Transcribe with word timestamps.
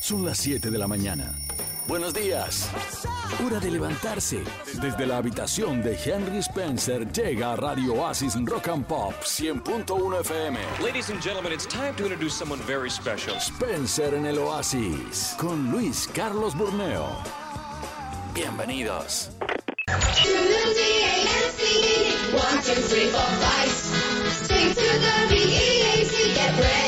Son 0.00 0.24
las 0.24 0.38
7 0.38 0.70
de 0.70 0.78
la 0.78 0.86
mañana. 0.86 1.32
Buenos 1.88 2.12
días. 2.12 2.68
Hora 3.44 3.58
de 3.60 3.70
levantarse. 3.70 4.42
Desde 4.80 5.06
la 5.06 5.18
habitación 5.18 5.82
de 5.82 5.96
Henry 6.04 6.38
Spencer 6.38 7.10
llega 7.12 7.52
a 7.52 7.56
Radio 7.56 7.94
Oasis 7.94 8.34
Rock 8.44 8.68
and 8.68 8.84
Pop 8.84 9.14
100.1 9.22 10.20
FM. 10.20 10.58
Ladies 10.82 11.10
and 11.10 11.22
gentlemen, 11.22 11.52
it's 11.52 11.66
time 11.66 11.94
to 11.96 12.04
introduce 12.04 12.34
someone 12.34 12.60
very 12.66 12.90
special. 12.90 13.36
Spencer 13.40 14.14
en 14.14 14.26
el 14.26 14.38
Oasis 14.38 15.34
con 15.38 15.70
Luis 15.70 16.08
Carlos 16.12 16.54
Burneo. 16.54 17.08
Bienvenidos. 18.34 19.30
One, 22.34 22.62
two, 22.62 22.74
three, 22.74 23.08
four, 23.10 23.20
five. 23.40 23.70
Sing 24.46 24.74
to 24.74 24.74
the 24.74 25.26
B-E-A-C, 25.30 26.34
get 26.34 26.58
ready 26.58 26.85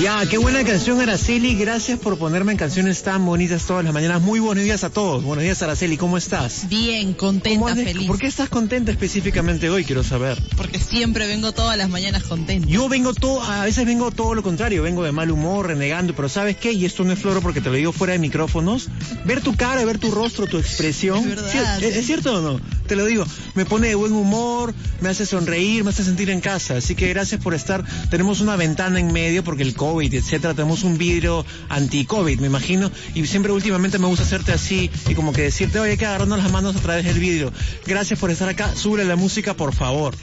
Ya, 0.00 0.26
qué 0.26 0.38
buena 0.38 0.64
canción, 0.64 1.00
Araceli. 1.00 1.54
Gracias 1.54 2.00
por 2.00 2.18
ponerme 2.18 2.52
en 2.52 2.58
canciones 2.58 3.02
tan 3.04 3.24
bonitas 3.24 3.64
todas 3.64 3.84
las 3.84 3.94
mañanas. 3.94 4.20
Muy 4.20 4.40
buenos 4.40 4.64
días 4.64 4.82
a 4.82 4.90
todos. 4.90 5.22
Buenos 5.22 5.44
días, 5.44 5.62
Araceli. 5.62 5.96
¿Cómo 5.96 6.18
estás? 6.18 6.68
Bien, 6.68 7.14
¿Cómo 7.14 7.32
contenta, 7.32 7.74
feliz. 7.76 8.08
¿Por 8.08 8.18
qué 8.18 8.26
estás 8.26 8.48
contenta 8.48 8.90
específicamente 8.90 9.70
hoy? 9.70 9.84
Quiero 9.84 10.02
saber. 10.02 10.36
Porque 10.56 10.80
siempre 10.80 11.28
vengo 11.28 11.52
todas 11.52 11.78
las 11.78 11.88
mañanas 11.88 12.24
contenta. 12.24 12.66
Yo 12.68 12.88
vengo 12.88 13.14
todo, 13.14 13.40
a 13.42 13.64
veces 13.64 13.86
vengo 13.86 14.10
todo 14.10 14.34
lo 14.34 14.42
contrario, 14.42 14.82
vengo 14.82 15.04
de 15.04 15.12
mal 15.12 15.30
humor, 15.30 15.68
renegando, 15.68 16.14
pero 16.14 16.28
¿sabes 16.28 16.56
qué? 16.56 16.72
Y 16.72 16.84
esto 16.84 17.04
no 17.04 17.12
es 17.12 17.20
floro 17.20 17.40
porque 17.40 17.60
te 17.60 17.70
lo 17.70 17.76
digo 17.76 17.92
fuera 17.92 18.14
de 18.14 18.18
micrófonos. 18.18 18.88
Ver 19.24 19.42
tu 19.42 19.56
cara, 19.56 19.84
ver 19.84 19.98
tu 19.98 20.10
rostro, 20.10 20.48
tu 20.48 20.58
expresión. 20.58 21.18
Es 21.20 21.28
verdad. 21.28 21.82
¿Es, 21.82 21.96
es 21.96 22.06
cierto 22.06 22.34
o 22.34 22.40
no? 22.40 22.60
Te 22.88 22.96
lo 22.96 23.06
digo, 23.06 23.24
me 23.54 23.64
pone 23.64 23.88
de 23.88 23.94
buen 23.94 24.12
humor, 24.12 24.74
me 25.00 25.08
hace 25.08 25.24
sonreír, 25.24 25.84
me 25.84 25.90
hace 25.90 26.04
sentir 26.04 26.28
en 26.30 26.40
casa. 26.40 26.76
Así 26.76 26.94
que 26.94 27.08
gracias 27.08 27.40
por 27.40 27.54
estar. 27.54 27.84
Tenemos 28.10 28.40
una 28.40 28.56
ventana 28.66 28.98
en 28.98 29.12
medio 29.12 29.44
porque 29.44 29.62
el 29.62 29.74
COVID, 29.74 30.12
etcétera, 30.14 30.54
tenemos 30.54 30.84
un 30.84 30.96
vidrio 30.96 31.44
anti-COVID, 31.68 32.40
me 32.40 32.46
imagino. 32.46 32.90
Y 33.14 33.26
siempre 33.26 33.52
últimamente 33.52 33.98
me 33.98 34.06
gusta 34.06 34.24
hacerte 34.24 34.52
así 34.52 34.90
y 35.08 35.14
como 35.14 35.32
que 35.32 35.42
decirte, 35.42 35.78
oye, 35.78 35.92
hay 35.92 35.96
que 35.98 36.06
agarrarnos 36.06 36.38
las 36.38 36.50
manos 36.50 36.74
a 36.74 36.80
través 36.80 37.04
del 37.04 37.18
vidrio. 37.18 37.52
Gracias 37.86 38.18
por 38.18 38.30
estar 38.30 38.48
acá. 38.48 38.74
Sube 38.74 39.04
la 39.04 39.16
música, 39.16 39.54
por 39.54 39.74
favor. 39.74 40.14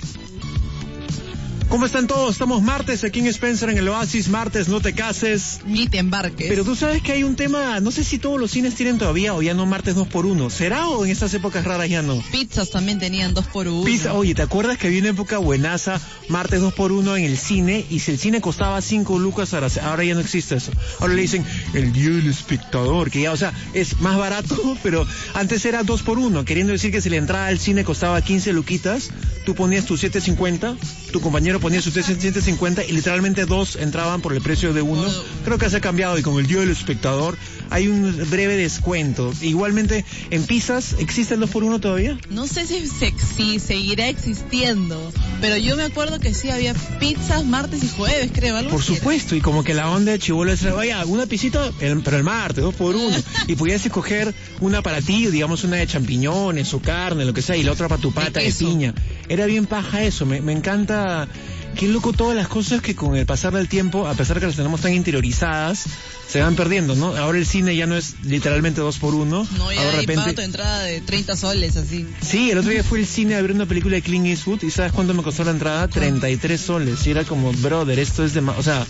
¿Cómo 1.72 1.86
están 1.86 2.06
todos? 2.06 2.34
Estamos 2.34 2.62
martes 2.62 3.06
aquí 3.06 3.22
en 3.22 3.28
Spencer 3.28 3.70
en 3.70 3.78
el 3.78 3.88
Oasis. 3.88 4.28
Martes, 4.28 4.68
no 4.68 4.82
te 4.82 4.92
cases. 4.92 5.62
Ni 5.66 5.88
te 5.88 6.00
embarques. 6.00 6.50
Pero 6.50 6.66
tú 6.66 6.76
sabes 6.76 7.02
que 7.02 7.14
hay 7.14 7.24
un 7.24 7.38
tema, 7.38 7.80
no 7.80 7.92
sé 7.92 8.04
si 8.04 8.20
todos 8.20 8.38
los 8.38 8.52
cines 8.52 8.76
tienen 8.76 8.98
todavía 8.98 9.34
o 9.34 9.42
ya 9.42 9.54
no 9.54 9.66
martes 9.66 9.96
2 9.96 10.10
por 10.10 10.26
1 10.26 10.50
¿Será 10.50 10.90
o 10.90 11.06
en 11.06 11.12
estas 11.12 11.34
épocas 11.34 11.64
raras 11.64 11.88
ya 11.88 12.02
no? 12.02 12.22
Pizzas 12.30 12.72
también 12.72 13.00
tenían 13.00 13.34
dos 13.34 13.46
por 13.48 13.70
uno. 13.70 13.86
Pizza, 13.86 14.14
oye, 14.16 14.36
¿te 14.36 14.42
acuerdas 14.42 14.78
que 14.78 14.88
había 14.88 15.00
una 15.00 15.12
época 15.12 15.38
buenaza, 15.38 16.02
martes 16.28 16.60
2 16.60 16.74
por 16.74 16.92
1 16.92 17.16
en 17.16 17.24
el 17.24 17.38
cine? 17.38 17.86
Y 17.90 18.00
si 18.00 18.12
el 18.12 18.20
cine 18.20 18.42
costaba 18.42 18.82
5 18.82 19.18
lucas, 19.18 19.54
ahora, 19.54 19.70
ahora 19.82 20.04
ya 20.04 20.14
no 20.14 20.20
existe 20.20 20.56
eso. 20.56 20.74
Ahora 21.00 21.14
le 21.14 21.22
dicen 21.22 21.46
el 21.74 21.94
día 21.94 22.10
del 22.10 22.28
espectador, 22.28 23.10
que 23.10 23.22
ya, 23.22 23.32
o 23.32 23.38
sea, 23.38 23.54
es 23.74 24.02
más 24.02 24.18
barato, 24.18 24.78
pero 24.84 25.08
antes 25.36 25.64
era 25.64 25.84
2 25.84 26.02
por 26.02 26.20
1 26.20 26.44
queriendo 26.44 26.74
decir 26.74 26.92
que 26.92 27.00
si 27.00 27.10
la 27.10 27.16
entrada 27.16 27.48
al 27.48 27.60
cine 27.60 27.86
costaba 27.86 28.22
15 28.22 28.52
luquitas, 28.52 29.10
tú 29.46 29.56
ponías 29.56 29.86
tus 29.86 30.04
7.50, 30.04 30.76
tu 31.14 31.22
compañero 31.22 31.61
ponía 31.62 31.82
sus 31.82 31.96
7.50 31.96 32.86
y 32.88 32.92
literalmente 32.92 33.46
dos 33.46 33.76
entraban 33.76 34.22
por 34.22 34.34
el 34.34 34.42
precio 34.42 34.74
de 34.74 34.82
uno. 34.82 35.06
Creo 35.46 35.58
que 35.58 35.70
se 35.70 35.78
ha 35.78 35.82
cambiado 35.82 36.18
y 36.18 36.22
con 36.24 36.38
el 36.40 36.48
día 36.48 36.60
del 36.60 36.72
espectador 36.72 37.38
hay 37.70 37.88
un 37.88 38.18
breve 38.30 38.56
descuento. 38.58 39.32
Igualmente, 39.42 40.04
en 40.30 40.44
pizzas, 40.46 40.96
¿existe 41.00 41.36
el 41.36 41.40
2 41.42 41.50
por 41.50 41.64
1 41.64 41.80
todavía? 41.80 42.18
No 42.30 42.48
sé 42.48 42.66
si, 42.68 42.86
se- 42.88 43.14
si 43.38 43.60
seguirá 43.60 44.10
existiendo, 44.10 45.12
pero 45.40 45.56
yo 45.58 45.76
me 45.78 45.84
acuerdo 45.84 46.20
que 46.20 46.34
sí 46.34 46.50
había 46.50 46.74
pizzas 47.00 47.46
martes 47.46 47.84
y 47.84 47.88
jueves, 47.90 48.32
creo. 48.34 48.58
Algo 48.58 48.72
Por 48.72 48.80
era. 48.84 48.88
supuesto, 48.96 49.36
y 49.36 49.42
como 49.42 49.64
que 49.64 49.74
la 49.74 49.90
onda 49.90 50.12
de 50.14 50.20
chivolo 50.20 50.52
es, 50.52 50.64
oye, 50.66 50.94
una 51.06 51.26
pisita, 51.28 51.72
el- 51.80 52.02
pero 52.02 52.18
el 52.18 52.24
martes, 52.24 52.64
dos 52.64 52.76
por 52.76 52.96
uno. 52.96 53.16
Y 53.48 53.56
podías 53.56 53.86
escoger 53.86 54.34
una 54.60 54.82
para 54.82 55.02
ti, 55.02 55.28
digamos 55.28 55.64
una 55.64 55.78
de 55.78 55.88
champiñones 55.88 56.74
o 56.74 56.80
carne, 56.82 57.26
lo 57.26 57.34
que 57.34 57.42
sea, 57.42 57.56
y 57.58 57.64
la 57.64 57.72
otra 57.72 57.88
para 57.88 58.02
tu 58.02 58.12
pata 58.14 58.40
de, 58.40 58.52
piña. 58.52 58.94
Era 59.30 59.46
bien 59.46 59.66
paja 59.66 60.04
eso, 60.04 60.26
me, 60.26 60.42
me 60.42 60.54
encanta. 60.54 61.28
Qué 61.76 61.88
loco 61.88 62.12
todas 62.12 62.36
las 62.36 62.50
cosas 62.50 62.82
que 62.82 62.96
con 62.96 63.16
el 63.16 63.26
pasar 63.26 63.54
del 63.54 63.70
tiempo, 63.70 64.06
a 64.08 64.14
pesar 64.14 64.40
que 64.40 64.46
las 64.46 64.58
tenemos 64.58 64.82
tan 64.82 64.94
interiorizadas, 64.94 65.86
se 66.32 66.40
van 66.42 66.56
perdiendo, 66.56 66.96
¿no? 66.96 67.16
Ahora 67.18 67.38
el 67.38 67.46
cine 67.46 67.76
ya 67.76 67.88
no 67.88 67.98
es 67.98 68.16
literalmente 68.24 68.80
dos 68.80 68.98
por 69.00 69.14
uno. 69.16 69.46
No, 69.58 69.72
ya 69.72 69.80
Ahora 69.82 69.92
de 69.92 69.98
repente... 70.02 70.34
tu 70.34 70.42
entrada 70.42 70.84
de 70.84 71.02
30 71.02 71.36
soles, 71.36 71.76
así. 71.76 72.08
Sí, 72.22 72.52
el 72.52 72.58
otro 72.60 72.72
día 72.72 72.84
fui 72.86 73.02
al 73.02 73.06
cine 73.06 73.36
a 73.36 73.42
ver 73.42 73.52
una 73.52 73.66
película 73.66 73.96
de 73.96 74.02
Clint 74.02 74.28
Eastwood 74.28 74.64
y 74.64 74.72
¿sabes 74.72 74.94
cuánto 74.94 75.14
me 75.14 75.24
costó 75.24 75.44
la 75.44 75.52
entrada? 75.52 75.90
33 75.90 76.62
soles. 76.62 77.06
Y 77.06 77.12
era 77.12 77.26
como, 77.26 77.52
brother, 77.52 78.00
esto 78.00 78.24
es 78.24 78.34
de... 78.34 78.40
O 78.40 78.64
sea, 78.64 78.86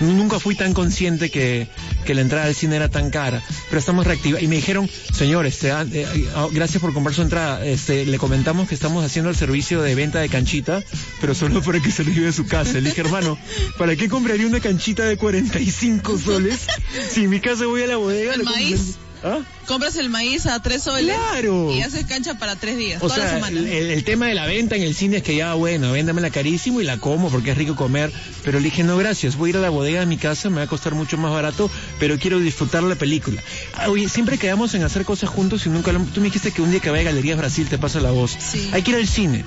nunca 0.00 0.40
fui 0.40 0.54
tan 0.54 0.72
consciente 0.72 1.30
que, 1.30 1.68
que 2.06 2.14
la 2.14 2.22
entrada 2.22 2.46
al 2.46 2.54
cine 2.54 2.76
era 2.76 2.88
tan 2.88 3.10
cara. 3.10 3.42
Pero 3.68 3.78
estamos 3.78 4.06
reactivados. 4.06 4.42
Y 4.42 4.48
me 4.48 4.56
dijeron, 4.56 4.88
señores, 5.12 5.58
te 5.58 5.68
dan- 5.68 5.90
eh, 5.92 6.06
ah, 6.34 6.46
gracias 6.50 6.80
por 6.80 6.94
comprar 6.94 7.14
su 7.14 7.20
entrada. 7.22 7.64
Este, 7.66 8.06
le 8.06 8.16
comentamos 8.18 8.68
que 8.68 8.74
estamos 8.74 9.04
haciendo 9.04 9.28
el 9.30 9.36
servicio 9.36 9.82
de 9.82 9.94
venta 9.94 10.20
de 10.20 10.30
canchita, 10.30 10.82
pero 11.20 11.34
solo 11.34 11.60
para 11.62 11.80
que 11.80 11.90
se 11.90 12.04
lo 12.04 12.10
lleve 12.10 12.28
a 12.28 12.32
su 12.32 12.46
casa. 12.46 12.72
Le 12.74 12.88
dije, 12.88 13.02
hermano, 13.02 13.36
¿para 13.76 13.96
qué 13.96 14.08
compraría 14.08 14.46
una 14.46 14.60
canchita 14.60 15.04
de 15.04 15.16
45 15.18 16.18
soles 16.18 16.66
si 17.10 17.24
en 17.24 17.30
mi 17.30 17.40
casa 17.40 17.66
voy 17.66 17.82
a 17.82 17.86
la 17.86 17.96
bodega? 17.96 18.34
¿El 18.34 18.44
maíz? 18.44 18.96
¿Ah? 19.24 19.38
Compras 19.66 19.96
el 19.96 20.08
maíz 20.10 20.46
a 20.46 20.60
3 20.62 20.80
soles. 20.82 21.16
Claro. 21.16 21.72
Y 21.72 21.80
haces 21.80 22.04
cancha 22.04 22.34
para 22.38 22.54
3 22.54 22.76
días, 22.76 23.02
O 23.02 23.06
toda 23.08 23.18
la 23.18 23.30
semana. 23.30 23.58
el, 23.58 23.66
el 23.66 24.04
tema 24.04 24.26
de 24.26 24.34
la 24.34 24.46
venta 24.46 24.76
en 24.76 24.82
el 24.82 24.94
cine 24.94 25.16
es 25.16 25.22
que 25.24 25.34
ya, 25.34 25.54
bueno, 25.54 25.90
véndamela 25.92 26.30
carísimo 26.30 26.80
y 26.80 26.84
la 26.84 26.98
como 26.98 27.30
porque 27.30 27.50
es 27.52 27.58
rico 27.58 27.74
comer. 27.74 28.12
Pero 28.44 28.58
le 28.60 28.66
dije, 28.66 28.84
no, 28.84 28.96
gracias, 28.98 29.36
voy 29.36 29.48
a 29.48 29.50
ir 29.50 29.56
a 29.56 29.60
la 29.60 29.70
bodega 29.70 30.00
de 30.00 30.06
mi 30.06 30.16
casa, 30.18 30.48
me 30.50 30.56
va 30.58 30.62
a 30.62 30.66
costar 30.68 30.94
mucho 30.94 31.16
más 31.16 31.32
barato, 31.32 31.68
pero 31.98 32.18
quiero 32.18 32.38
disfrutar 32.38 32.82
la 32.84 32.94
película. 32.94 33.42
Ah, 33.74 33.88
Oye, 33.90 34.08
siempre 34.08 34.38
quedamos 34.38 34.74
en 34.74 34.84
hacer 34.84 35.04
cosas 35.04 35.30
juntos 35.30 35.64
y 35.66 35.70
nunca 35.70 35.90
lo... 35.92 36.00
Tú 36.00 36.20
me 36.20 36.26
dijiste 36.26 36.52
que 36.52 36.62
un 36.62 36.70
día 36.70 36.78
que 36.80 36.90
vaya 36.90 37.00
a 37.02 37.12
Galerías 37.12 37.38
Brasil 37.38 37.66
te 37.68 37.78
pasa 37.78 38.00
la 38.00 38.10
voz. 38.12 38.36
Sí. 38.38 38.68
Hay 38.72 38.82
que 38.82 38.92
ir 38.92 38.96
al 38.98 39.08
cine. 39.08 39.44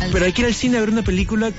Al- 0.00 0.10
Pero 0.10 0.24
hay 0.26 0.32
que 0.32 0.42
ir 0.42 0.48
al 0.48 0.54
cine 0.54 0.76
a 0.76 0.80
ver 0.80 0.90
una 0.90 1.02
película 1.04 1.50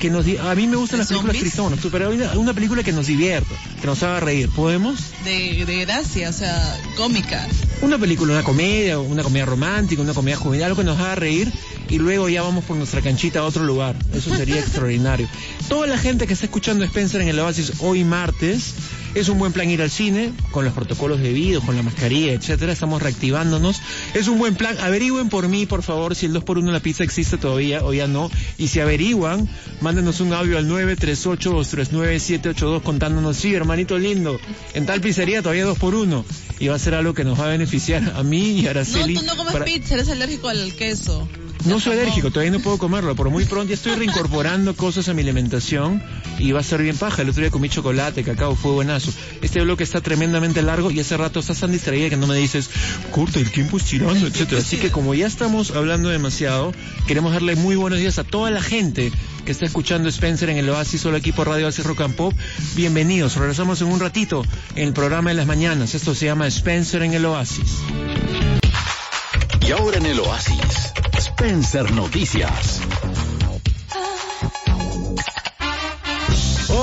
que 0.00 0.10
nos... 0.10 0.26
A 0.40 0.54
mí 0.54 0.66
me 0.66 0.76
gustan 0.76 0.98
¿De 0.98 1.02
las 1.02 1.08
películas 1.08 1.36
tristonas, 1.36 1.78
pero 1.92 2.10
una, 2.10 2.32
una 2.32 2.54
película 2.54 2.82
que 2.82 2.92
nos 2.92 3.06
divierta, 3.06 3.54
que 3.80 3.86
nos 3.86 4.02
haga 4.02 4.18
reír. 4.18 4.48
¿Podemos? 4.48 4.98
de, 5.24 5.64
de 5.66 5.84
gracia, 5.84 6.30
o 6.30 6.32
sea, 6.32 6.76
cómica. 6.96 7.46
Una 7.82 7.98
película, 7.98 8.32
una 8.32 8.42
comedia, 8.42 8.98
una 8.98 9.22
comedia 9.22 9.46
romántica, 9.46 10.02
una 10.02 10.14
comedia 10.14 10.36
juvenil, 10.36 10.64
algo 10.64 10.78
que 10.78 10.84
nos 10.84 10.98
haga 10.98 11.14
reír 11.14 11.52
y 11.88 11.98
luego 11.98 12.28
ya 12.28 12.42
vamos 12.42 12.64
por 12.64 12.76
nuestra 12.76 13.02
canchita 13.02 13.40
a 13.40 13.44
otro 13.44 13.64
lugar. 13.64 13.94
Eso 14.14 14.34
sería 14.34 14.56
extraordinario. 14.60 15.28
Toda 15.68 15.86
la 15.86 15.98
gente 15.98 16.26
que 16.26 16.32
está 16.32 16.46
escuchando 16.46 16.84
Spencer 16.84 17.20
en 17.20 17.28
el 17.28 17.38
Oasis 17.38 17.74
hoy 17.80 18.04
martes, 18.04 18.74
es 19.14 19.28
un 19.28 19.38
buen 19.38 19.52
plan 19.52 19.68
ir 19.70 19.82
al 19.82 19.90
cine, 19.90 20.32
con 20.52 20.64
los 20.64 20.72
protocolos 20.74 21.20
debidos, 21.20 21.64
con 21.64 21.74
la 21.76 21.82
mascarilla, 21.82 22.32
etcétera. 22.32 22.72
Estamos 22.72 23.02
reactivándonos. 23.02 23.80
Es 24.14 24.28
un 24.28 24.38
buen 24.38 24.54
plan. 24.54 24.78
Averigüen 24.78 25.28
por 25.28 25.48
mí, 25.48 25.66
por 25.66 25.82
favor, 25.82 26.14
si 26.14 26.26
el 26.26 26.32
2x1 26.34 26.60
en 26.60 26.72
la 26.72 26.80
pizza 26.80 27.02
existe 27.04 27.36
todavía 27.38 27.84
o 27.84 27.92
ya 27.92 28.06
no. 28.06 28.30
Y 28.58 28.68
si 28.68 28.78
averiguan, 28.80 29.48
mándenos 29.80 30.20
un 30.20 30.32
audio 30.32 30.58
al 30.58 30.68
938-239-782 30.68 32.82
contándonos, 32.82 33.36
sí, 33.36 33.52
hermanito 33.54 33.98
lindo, 33.98 34.38
en 34.74 34.86
tal 34.86 35.00
pizzería 35.00 35.42
todavía 35.42 35.66
2x1. 35.66 36.24
Y 36.60 36.68
va 36.68 36.76
a 36.76 36.78
ser 36.78 36.94
algo 36.94 37.14
que 37.14 37.24
nos 37.24 37.40
va 37.40 37.46
a 37.46 37.48
beneficiar 37.48 38.12
a 38.16 38.22
mí 38.22 38.60
y 38.60 38.60
a 38.60 38.64
No, 38.64 38.70
Araceli. 38.80 39.14
tú 39.14 39.22
no 39.22 39.36
comes 39.36 39.52
para- 39.52 39.64
pizza, 39.64 39.94
eres 39.94 40.08
alérgico 40.08 40.48
al 40.48 40.72
queso. 40.74 41.28
No 41.64 41.80
soy 41.80 41.98
alérgico, 41.98 42.30
todavía 42.30 42.52
no 42.52 42.60
puedo 42.60 42.78
comerlo, 42.78 43.14
pero 43.14 43.30
muy 43.30 43.44
pronto 43.44 43.68
ya 43.68 43.74
estoy 43.74 43.94
reincorporando 43.94 44.74
cosas 44.74 45.08
a 45.08 45.14
mi 45.14 45.22
alimentación 45.22 46.02
y 46.38 46.52
va 46.52 46.60
a 46.60 46.62
ser 46.62 46.82
bien 46.82 46.96
paja. 46.96 47.22
El 47.22 47.30
otro 47.30 47.42
día 47.42 47.50
comí 47.50 47.68
chocolate, 47.68 48.22
cacao, 48.22 48.56
fue 48.56 48.72
buenazo. 48.72 49.12
Este 49.42 49.60
bloque 49.60 49.84
está 49.84 50.00
tremendamente 50.00 50.62
largo 50.62 50.90
y 50.90 51.00
hace 51.00 51.16
rato 51.16 51.40
estás 51.40 51.60
tan 51.60 51.72
distraída 51.72 52.08
que 52.08 52.16
no 52.16 52.26
me 52.26 52.36
dices, 52.36 52.70
corta, 53.10 53.38
el 53.38 53.50
tiempo 53.50 53.76
es 53.76 53.84
tirando, 53.84 54.26
etcétera. 54.26 54.60
Así 54.60 54.78
que 54.78 54.90
como 54.90 55.14
ya 55.14 55.26
estamos 55.26 55.70
hablando 55.72 56.08
demasiado, 56.08 56.72
queremos 57.06 57.32
darle 57.32 57.56
muy 57.56 57.76
buenos 57.76 57.98
días 57.98 58.18
a 58.18 58.24
toda 58.24 58.50
la 58.50 58.62
gente 58.62 59.12
que 59.44 59.52
está 59.52 59.66
escuchando 59.66 60.08
Spencer 60.08 60.50
en 60.50 60.56
el 60.56 60.68
Oasis, 60.70 61.00
solo 61.00 61.16
aquí 61.16 61.32
por 61.32 61.48
Radio 61.48 61.66
Oasis 61.66 61.84
Rock 61.84 62.02
and 62.02 62.14
Pop. 62.14 62.34
Bienvenidos, 62.74 63.36
regresamos 63.36 63.80
en 63.80 63.88
un 63.88 64.00
ratito 64.00 64.44
en 64.74 64.88
el 64.88 64.92
programa 64.92 65.30
de 65.30 65.36
las 65.36 65.46
mañanas. 65.46 65.94
Esto 65.94 66.14
se 66.14 66.26
llama 66.26 66.46
Spencer 66.46 67.02
en 67.02 67.14
el 67.14 67.24
Oasis. 67.26 67.78
Y 69.66 69.72
ahora 69.72 69.98
en 69.98 70.06
el 70.06 70.18
Oasis, 70.20 70.92
Spencer 71.40 71.90
Noticias. 71.92 72.99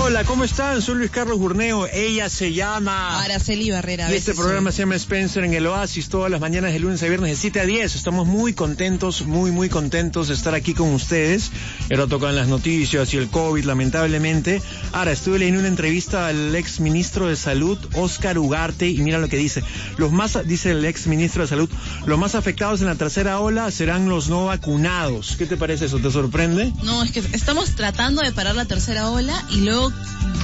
Hola, 0.07 0.23
¿cómo 0.23 0.45
están? 0.45 0.81
Soy 0.81 0.95
Luis 0.95 1.11
Carlos 1.11 1.37
Burneo. 1.37 1.85
Ella 1.85 2.29
se 2.29 2.53
llama... 2.53 3.21
Araceli 3.21 3.71
Barrera. 3.71 4.09
Y 4.09 4.15
este 4.15 4.33
programa 4.33 4.71
soy. 4.71 4.77
se 4.77 4.81
llama 4.83 4.95
Spencer 4.95 5.43
en 5.43 5.53
el 5.53 5.67
Oasis 5.67 6.07
todas 6.07 6.31
las 6.31 6.39
mañanas 6.39 6.71
de 6.71 6.79
lunes 6.79 7.03
a 7.03 7.07
viernes 7.07 7.31
de 7.31 7.35
7 7.35 7.59
a 7.59 7.65
10. 7.65 7.93
Estamos 7.93 8.25
muy 8.25 8.53
contentos, 8.53 9.25
muy, 9.25 9.51
muy 9.51 9.67
contentos 9.67 10.29
de 10.29 10.35
estar 10.35 10.55
aquí 10.55 10.73
con 10.73 10.93
ustedes. 10.93 11.51
Ahora 11.91 12.07
tocan 12.07 12.37
las 12.37 12.47
noticias 12.47 13.13
y 13.13 13.17
el 13.17 13.27
COVID, 13.27 13.65
lamentablemente. 13.65 14.61
Ahora, 14.93 15.11
estuve 15.11 15.39
leyendo 15.39 15.59
una 15.59 15.67
entrevista 15.67 16.27
al 16.27 16.55
ex 16.55 16.79
ministro 16.79 17.27
de 17.27 17.35
Salud, 17.35 17.77
Oscar 17.95 18.39
Ugarte, 18.39 18.87
y 18.87 18.99
mira 18.99 19.19
lo 19.19 19.27
que 19.27 19.35
dice. 19.35 19.61
Los 19.97 20.13
más, 20.13 20.39
dice 20.47 20.71
el 20.71 20.85
ex 20.85 21.07
ministro 21.07 21.41
de 21.41 21.49
Salud, 21.49 21.69
los 22.05 22.17
más 22.17 22.33
afectados 22.33 22.79
en 22.79 22.87
la 22.87 22.95
tercera 22.95 23.41
ola 23.41 23.71
serán 23.71 24.07
los 24.07 24.29
no 24.29 24.45
vacunados. 24.45 25.35
¿Qué 25.37 25.45
te 25.45 25.57
parece 25.57 25.87
eso? 25.87 25.99
¿Te 25.99 26.11
sorprende? 26.11 26.71
No, 26.81 27.03
es 27.03 27.11
que 27.11 27.19
estamos 27.33 27.71
tratando 27.71 28.21
de 28.21 28.31
parar 28.31 28.55
la 28.55 28.63
tercera 28.63 29.09
ola 29.09 29.43
y 29.49 29.57
luego 29.57 29.96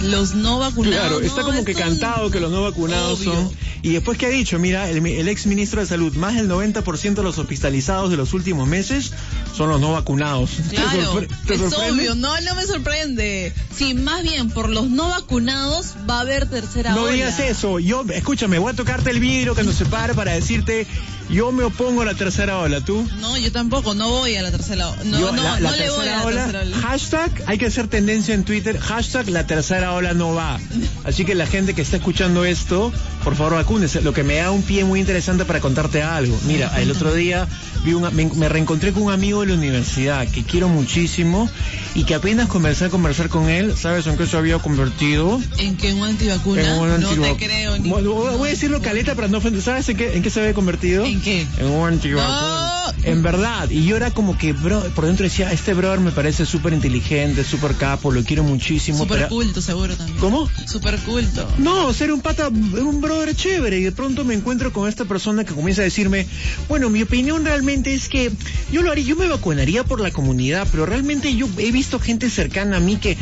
los 0.03 0.35
no 0.35 0.59
vacunados. 0.59 0.97
Claro, 0.99 1.21
está 1.21 1.41
no, 1.41 1.47
como 1.47 1.65
que 1.65 1.73
cantado 1.73 2.29
que 2.29 2.39
los 2.39 2.51
no 2.51 2.63
vacunados 2.63 3.19
Obvio. 3.21 3.33
son. 3.33 3.51
Y 3.83 3.91
después 3.91 4.17
que 4.17 4.25
ha 4.25 4.29
dicho, 4.29 4.59
mira, 4.59 4.89
el, 4.89 5.05
el 5.05 5.27
ex 5.27 5.45
ministro 5.45 5.81
de 5.81 5.87
Salud, 5.87 6.13
más 6.15 6.35
del 6.35 6.47
90% 6.49 7.15
de 7.15 7.23
los 7.23 7.37
hospitalizados 7.37 8.09
de 8.11 8.15
los 8.17 8.33
últimos 8.33 8.65
meses 8.67 9.11
son 9.53 9.69
los 9.69 9.81
no 9.81 9.91
vacunados. 9.91 10.51
¿Te 10.69 10.75
Claro, 10.75 11.21
te 11.45 11.53
es 11.55 11.61
obvio, 11.73 12.15
no, 12.15 12.39
no 12.41 12.55
me 12.55 12.63
sorprende. 12.65 13.53
Sí, 13.75 13.93
más 13.93 14.23
bien, 14.23 14.49
por 14.49 14.69
los 14.69 14.89
no 14.89 15.09
vacunados 15.09 15.95
va 16.09 16.19
a 16.19 16.21
haber 16.21 16.49
tercera 16.49 16.91
No 16.93 17.03
ola. 17.03 17.11
digas 17.13 17.39
eso. 17.39 17.77
Yo, 17.79 18.05
escúchame, 18.13 18.57
voy 18.57 18.71
a 18.71 18.75
tocarte 18.75 19.09
el 19.09 19.19
vidrio 19.19 19.53
que 19.53 19.63
nos 19.63 19.75
separe 19.75 20.13
para 20.13 20.31
decirte, 20.31 20.87
yo 21.33 21.51
me 21.51 21.63
opongo 21.63 22.01
a 22.01 22.05
la 22.05 22.13
tercera 22.13 22.59
ola. 22.59 22.81
¿Tú? 22.81 23.07
No, 23.19 23.37
yo 23.37 23.51
tampoco, 23.51 23.93
no 23.95 24.09
voy 24.09 24.35
a 24.35 24.41
la 24.41 24.51
tercera 24.51 24.89
ola. 24.89 25.03
No, 25.03 25.19
Yo, 25.19 25.31
no, 25.31 25.43
la, 25.43 25.59
la 25.59 25.71
no 25.71 25.75
le 25.77 25.89
voy 25.89 26.07
a 26.07 26.11
la 26.17 26.25
ola, 26.25 26.43
tercera 26.43 26.61
ola. 26.61 26.77
hashtag, 26.77 27.43
hay 27.47 27.57
que 27.57 27.65
hacer 27.65 27.87
tendencia 27.87 28.33
en 28.33 28.43
Twitter, 28.43 28.77
hashtag 28.79 29.29
la 29.29 29.45
tercera 29.47 29.93
ola 29.93 30.13
no 30.13 30.33
va. 30.33 30.59
Así 31.03 31.25
que 31.25 31.35
la 31.35 31.45
gente 31.47 31.73
que 31.73 31.81
está 31.81 31.97
escuchando 31.97 32.45
esto, 32.45 32.93
por 33.23 33.35
favor 33.35 33.53
vacúnese. 33.53 34.01
Lo 34.01 34.13
que 34.13 34.23
me 34.23 34.35
da 34.35 34.51
un 34.51 34.61
pie 34.63 34.83
muy 34.85 34.99
interesante 34.99 35.45
para 35.45 35.59
contarte 35.61 36.01
algo. 36.03 36.37
Mira, 36.45 36.71
el 36.81 36.91
otro 36.91 37.13
día 37.13 37.47
vi 37.83 37.93
una- 37.93 38.09
me, 38.11 38.25
me 38.25 38.49
reencontré 38.49 38.91
con 38.93 39.03
un 39.03 39.11
amigo 39.11 39.41
de 39.41 39.47
la 39.47 39.53
universidad 39.55 40.27
que 40.27 40.43
quiero 40.43 40.67
muchísimo 40.69 41.49
y 41.95 42.03
que 42.03 42.15
apenas 42.15 42.47
comencé 42.47 42.85
a 42.85 42.89
conversar 42.89 43.29
con 43.29 43.49
él, 43.49 43.75
¿sabes 43.77 44.07
en 44.07 44.17
qué 44.17 44.25
se 44.25 44.37
había 44.37 44.59
convertido? 44.59 45.39
¿En 45.57 45.75
qué 45.77 45.93
un 45.93 46.03
antivacuna? 46.03 46.61
En 46.61 46.79
un 46.79 46.89
no 47.01 47.09
antivac- 47.11 47.37
te 47.37 47.45
creo. 47.45 47.77
Ni... 47.77 47.89
Voy 47.89 48.03
voy 48.03 48.47
a 48.47 48.51
decirlo 48.51 48.81
caleta 48.81 49.15
para 49.15 49.27
no 49.27 49.37
ofender. 49.39 49.61
¿Sabes 49.61 49.87
en 49.89 49.97
qué, 49.97 50.15
en 50.15 50.21
qué 50.23 50.29
se 50.29 50.39
había 50.39 50.53
convertido? 50.53 51.05
¿En 51.05 51.21
qué? 51.21 51.45
En 51.59 51.67
un 51.67 51.87
antivacuna. 51.87 52.41
No. 52.41 52.62
En 53.03 53.21
verdad. 53.23 53.69
Y 53.69 53.85
yo 53.85 53.95
era 53.97 54.11
como 54.11 54.37
que, 54.37 54.53
bro, 54.53 54.81
por 54.95 55.05
dentro 55.05 55.23
decía, 55.23 55.51
este 55.51 55.73
brother 55.73 55.99
me 55.99 56.11
parece 56.11 56.45
súper 56.45 56.73
inteligente, 56.73 57.43
súper 57.43 57.75
capo, 57.75 58.11
lo 58.11 58.23
quiero 58.23 58.43
muchísimo. 58.43 58.99
Super 58.99 59.17
pero- 59.17 59.29
culto, 59.29 59.61
seguro 59.61 59.95
también. 59.95 60.19
¿Cómo? 60.19 60.49
Super 60.67 60.97
culto. 60.99 61.47
No, 61.57 61.93
ser 61.93 62.11
un 62.11 62.21
pata, 62.21 62.49
un 62.49 63.01
brother 63.01 63.35
chévere 63.35 63.79
y 63.79 63.83
de 63.83 63.91
pronto 63.91 64.25
me 64.25 64.33
encuentro 64.33 64.71
con 64.73 64.87
esta 64.89 65.05
persona 65.05 65.43
que 65.43 65.53
comienza 65.53 65.81
a 65.81 65.85
decirme, 65.85 66.27
bueno, 66.67 66.89
mi 66.89 67.01
opinión 67.01 67.45
realmente 67.45 67.93
es 67.93 68.09
que 68.09 68.31
yo 68.71 68.81
lo 68.81 68.91
haría, 68.91 69.05
yo 69.05 69.15
me 69.15 69.27
vacunaría 69.27 69.83
por 69.83 69.99
la 69.99 70.11
comunidad, 70.11 70.67
pero 70.71 70.85
realmente 70.85 71.35
yo 71.35 71.47
he 71.57 71.71
visto 71.71 71.99
gente 71.99 72.29
cercana 72.29 72.77
a 72.77 72.79
mí 72.79 72.97
que 72.97 73.17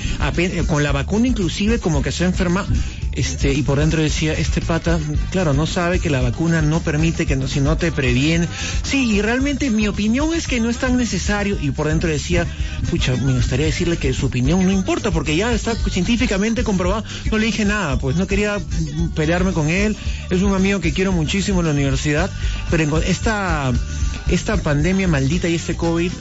con 0.68 0.84
la 0.84 0.92
vacuna 0.92 1.28
inclusive 1.28 1.80
como 1.80 2.02
que 2.02 2.12
se 2.12 2.26
enferma, 2.26 2.66
este, 3.14 3.54
y 3.54 3.62
por 3.64 3.80
dentro 3.80 4.02
decía, 4.02 4.34
este 4.34 4.62
pata, 4.62 5.00
claro, 5.32 5.54
no 5.54 5.68
sabe 5.68 6.00
que 6.00 6.10
la 6.10 6.22
vacuna 6.22 6.62
no 6.62 6.80
permite 6.82 7.26
que 7.26 7.36
no, 7.36 7.48
si 7.48 7.60
no 7.60 7.78
te 7.78 7.92
previene. 7.92 8.48
Sí, 8.84 9.12
y 9.16 9.22
realmente 9.22 9.70
mi 9.70 9.88
opinión 9.88 10.34
es 10.34 10.48
que 10.48 10.60
no 10.60 10.70
es 10.70 10.78
tan 10.78 10.96
necesario, 10.98 11.58
y 11.62 11.72
por 11.72 11.88
dentro 11.88 12.10
decía, 12.10 12.48
pucha, 12.90 13.16
me 13.18 13.34
gustaría 13.34 13.66
decirle 13.66 13.98
que 13.98 14.14
su 14.14 14.28
opinión 14.28 14.64
no 14.66 14.72
importa, 14.72 15.12
porque 15.12 15.36
ya 15.36 15.52
está 15.54 15.76
científicamente 15.76 16.64
comprobado. 16.64 17.04
No 17.32 17.38
le 17.38 17.48
dije 17.48 17.66
nada, 17.66 17.98
pues 18.00 18.16
no 18.16 18.28
quería 18.28 18.60
pelearme 19.16 19.52
con 19.54 19.70
él. 19.70 19.96
Es 20.30 20.42
un 20.42 20.54
amigo 20.56 20.80
que 20.80 20.94
quiero 20.94 21.12
muchísimo 21.12 21.60
en 21.60 21.66
la 21.68 21.72
universidad, 21.74 22.30
pero 22.70 22.84
en- 22.84 23.04
esta, 23.06 23.72
esta 24.30 24.58
pandemia 24.58 25.08
maldita 25.08 25.50
y 25.50 25.56
este 25.56 25.76
COVID 25.76 26.12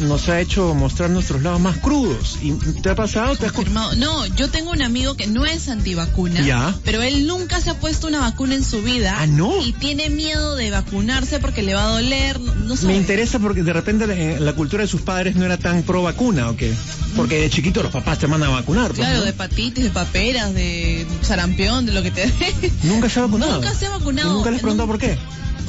nos 0.00 0.28
ha 0.28 0.40
hecho 0.40 0.74
mostrar 0.74 1.10
nuestros 1.10 1.42
lados 1.42 1.60
más 1.60 1.78
crudos. 1.78 2.38
¿Y 2.42 2.52
te 2.52 2.90
ha 2.90 2.94
pasado? 2.94 3.36
¿Te 3.36 3.46
has 3.46 3.52
Confirmado. 3.52 3.94
No, 3.96 4.26
yo 4.26 4.48
tengo 4.50 4.70
un 4.70 4.82
amigo 4.82 5.14
que 5.16 5.26
no 5.26 5.44
es 5.44 5.68
antivacuna, 5.68 6.40
Ya. 6.44 6.74
pero 6.84 7.02
él 7.02 7.26
nunca 7.26 7.60
se 7.60 7.70
ha 7.70 7.78
puesto 7.78 8.06
una 8.06 8.20
vacuna 8.20 8.54
en 8.54 8.64
su 8.64 8.82
vida. 8.82 9.16
Ah, 9.18 9.26
¿no? 9.26 9.64
Y 9.64 9.72
tiene 9.72 10.08
miedo 10.10 10.56
de 10.56 10.70
vacunarse 10.70 11.40
porque 11.40 11.62
le 11.62 11.74
va 11.74 11.84
a 11.84 11.88
doler, 11.92 12.40
no, 12.40 12.54
no. 12.54 12.74
Me 12.82 12.96
interesa 12.96 13.38
porque 13.38 13.62
de 13.62 13.72
repente 13.72 14.06
la, 14.06 14.14
eh, 14.14 14.40
la 14.40 14.52
cultura 14.54 14.82
de 14.82 14.88
sus 14.88 15.02
padres 15.02 15.36
no 15.36 15.44
era 15.44 15.56
tan 15.58 15.82
pro 15.82 16.02
vacuna, 16.02 16.50
¿o 16.50 16.56
qué? 16.56 16.72
Porque 17.16 17.40
de 17.40 17.50
chiquito 17.50 17.82
los 17.82 17.92
papás 17.92 18.18
te 18.18 18.26
mandan 18.26 18.50
a 18.50 18.54
vacunar. 18.54 18.88
pues, 18.88 18.98
Claro, 19.00 19.18
¿no? 19.18 19.24
de 19.24 19.30
hepatitis, 19.30 19.84
de 19.84 19.90
paperas, 19.90 20.54
de 20.54 21.06
sarampión, 21.22 21.84
de 21.86 21.92
lo 21.92 22.02
que 22.02 22.10
te 22.10 22.26
dé. 22.26 22.72
Nunca 22.84 23.08
se 23.08 23.18
ha 23.20 23.22
vacunado. 23.24 23.54
Nunca 23.60 23.74
se 23.74 23.86
ha 23.86 23.90
vacunado. 23.90 24.30
¿Y 24.30 24.32
nunca 24.34 24.50
les 24.50 24.60
preguntado 24.60 24.86
por 24.86 24.98
qué? 24.98 25.18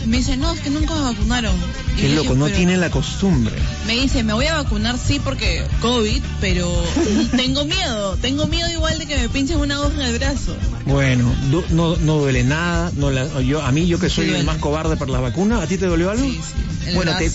Me 0.05 0.17
dice, 0.17 0.35
no, 0.37 0.51
es 0.51 0.59
que 0.61 0.69
nunca 0.69 0.95
me 0.95 1.01
vacunaron. 1.01 1.55
Y 1.97 2.01
Qué 2.01 2.09
loco, 2.09 2.33
no 2.35 2.45
"Pero-". 2.45 2.57
tiene 2.57 2.77
la 2.77 2.89
costumbre. 2.89 3.53
Me 3.85 3.93
dice, 3.93 4.23
me 4.23 4.33
voy 4.33 4.45
a 4.47 4.55
vacunar 4.55 4.97
sí 4.97 5.19
porque 5.23 5.63
COVID, 5.81 6.21
pero 6.39 6.67
tengo 7.35 7.65
miedo. 7.65 8.17
Tengo 8.17 8.47
miedo 8.47 8.69
igual 8.71 8.97
de 8.99 9.05
que 9.05 9.17
me 9.17 9.29
pinchen 9.29 9.57
una 9.59 9.75
aguja 9.75 9.93
en 9.95 10.01
el 10.01 10.17
brazo. 10.17 10.55
Bueno, 10.85 11.31
no, 11.69 11.95
no 11.97 12.17
duele 12.17 12.43
nada. 12.43 12.91
No 12.95 13.11
la- 13.11 13.41
yo, 13.41 13.61
a 13.61 13.71
mí, 13.71 13.85
yo 13.87 13.99
que 13.99 14.09
Sí 14.09 14.15
soy 14.15 14.29
el 14.33 14.43
más 14.43 14.57
cobarde 14.57 14.97
para 14.97 15.11
las 15.11 15.21
vacunas, 15.21 15.61
¿a 15.61 15.67
ti 15.67 15.77
te 15.77 15.85
dolió 15.85 16.09
algo? 16.11 16.23
Sí, 16.23 16.39
sí, 16.83 16.89
el 16.89 16.95
bueno, 16.95 17.15
te- 17.17 17.29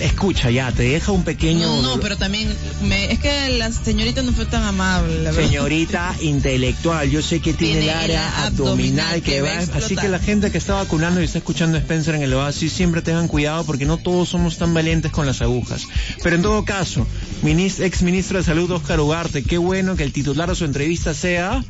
escucha 0.00 0.50
ya, 0.50 0.72
te 0.72 0.84
deja 0.84 1.12
un 1.12 1.24
pequeño... 1.24 1.66
No, 1.66 1.82
no, 1.82 2.00
pero 2.00 2.16
también 2.16 2.54
me, 2.82 3.12
es 3.12 3.18
que 3.18 3.50
la 3.50 3.70
señorita 3.72 4.22
no 4.22 4.32
fue 4.32 4.46
tan 4.46 4.62
amable. 4.62 5.22
la 5.22 5.30
verdad. 5.30 5.48
Señorita 5.48 6.14
intelectual, 6.20 7.10
yo 7.10 7.22
sé 7.22 7.40
que 7.40 7.52
tiene, 7.54 7.80
Tiene 7.80 7.92
el 7.92 7.98
área 7.98 8.46
abdominal 8.46 9.22
que 9.22 9.32
que 9.32 9.42
va, 9.42 9.50
a 9.50 9.78
así 9.78 9.96
que 9.96 10.08
la 10.08 10.18
gente 10.18 10.50
que 10.50 10.58
está 10.58 10.74
vacunando 10.74 11.20
y 11.20 11.24
está 11.24 11.38
escuchando 11.38 11.76
a 11.76 11.80
Spencer 11.80 12.14
en 12.14 12.22
el 12.22 12.34
Oasis, 12.34 12.72
siempre 12.72 13.02
tengan 13.02 13.28
cuidado 13.28 13.64
porque 13.64 13.84
no 13.84 13.96
todos 13.96 14.28
somos 14.28 14.58
tan 14.58 14.74
valientes 14.74 15.12
con 15.12 15.26
las 15.26 15.42
agujas. 15.42 15.86
Pero 16.22 16.36
en 16.36 16.42
todo 16.42 16.64
caso, 16.64 17.06
ex 17.44 18.02
ministro 18.02 18.38
de 18.38 18.44
Salud 18.44 18.70
Oscar 18.70 19.00
Ugarte, 19.00 19.42
qué 19.42 19.58
bueno 19.58 19.96
que 19.96 20.04
el 20.04 20.12
titular 20.12 20.48
de 20.48 20.54
su 20.54 20.64
entrevista 20.64 21.14
sea 21.14 21.62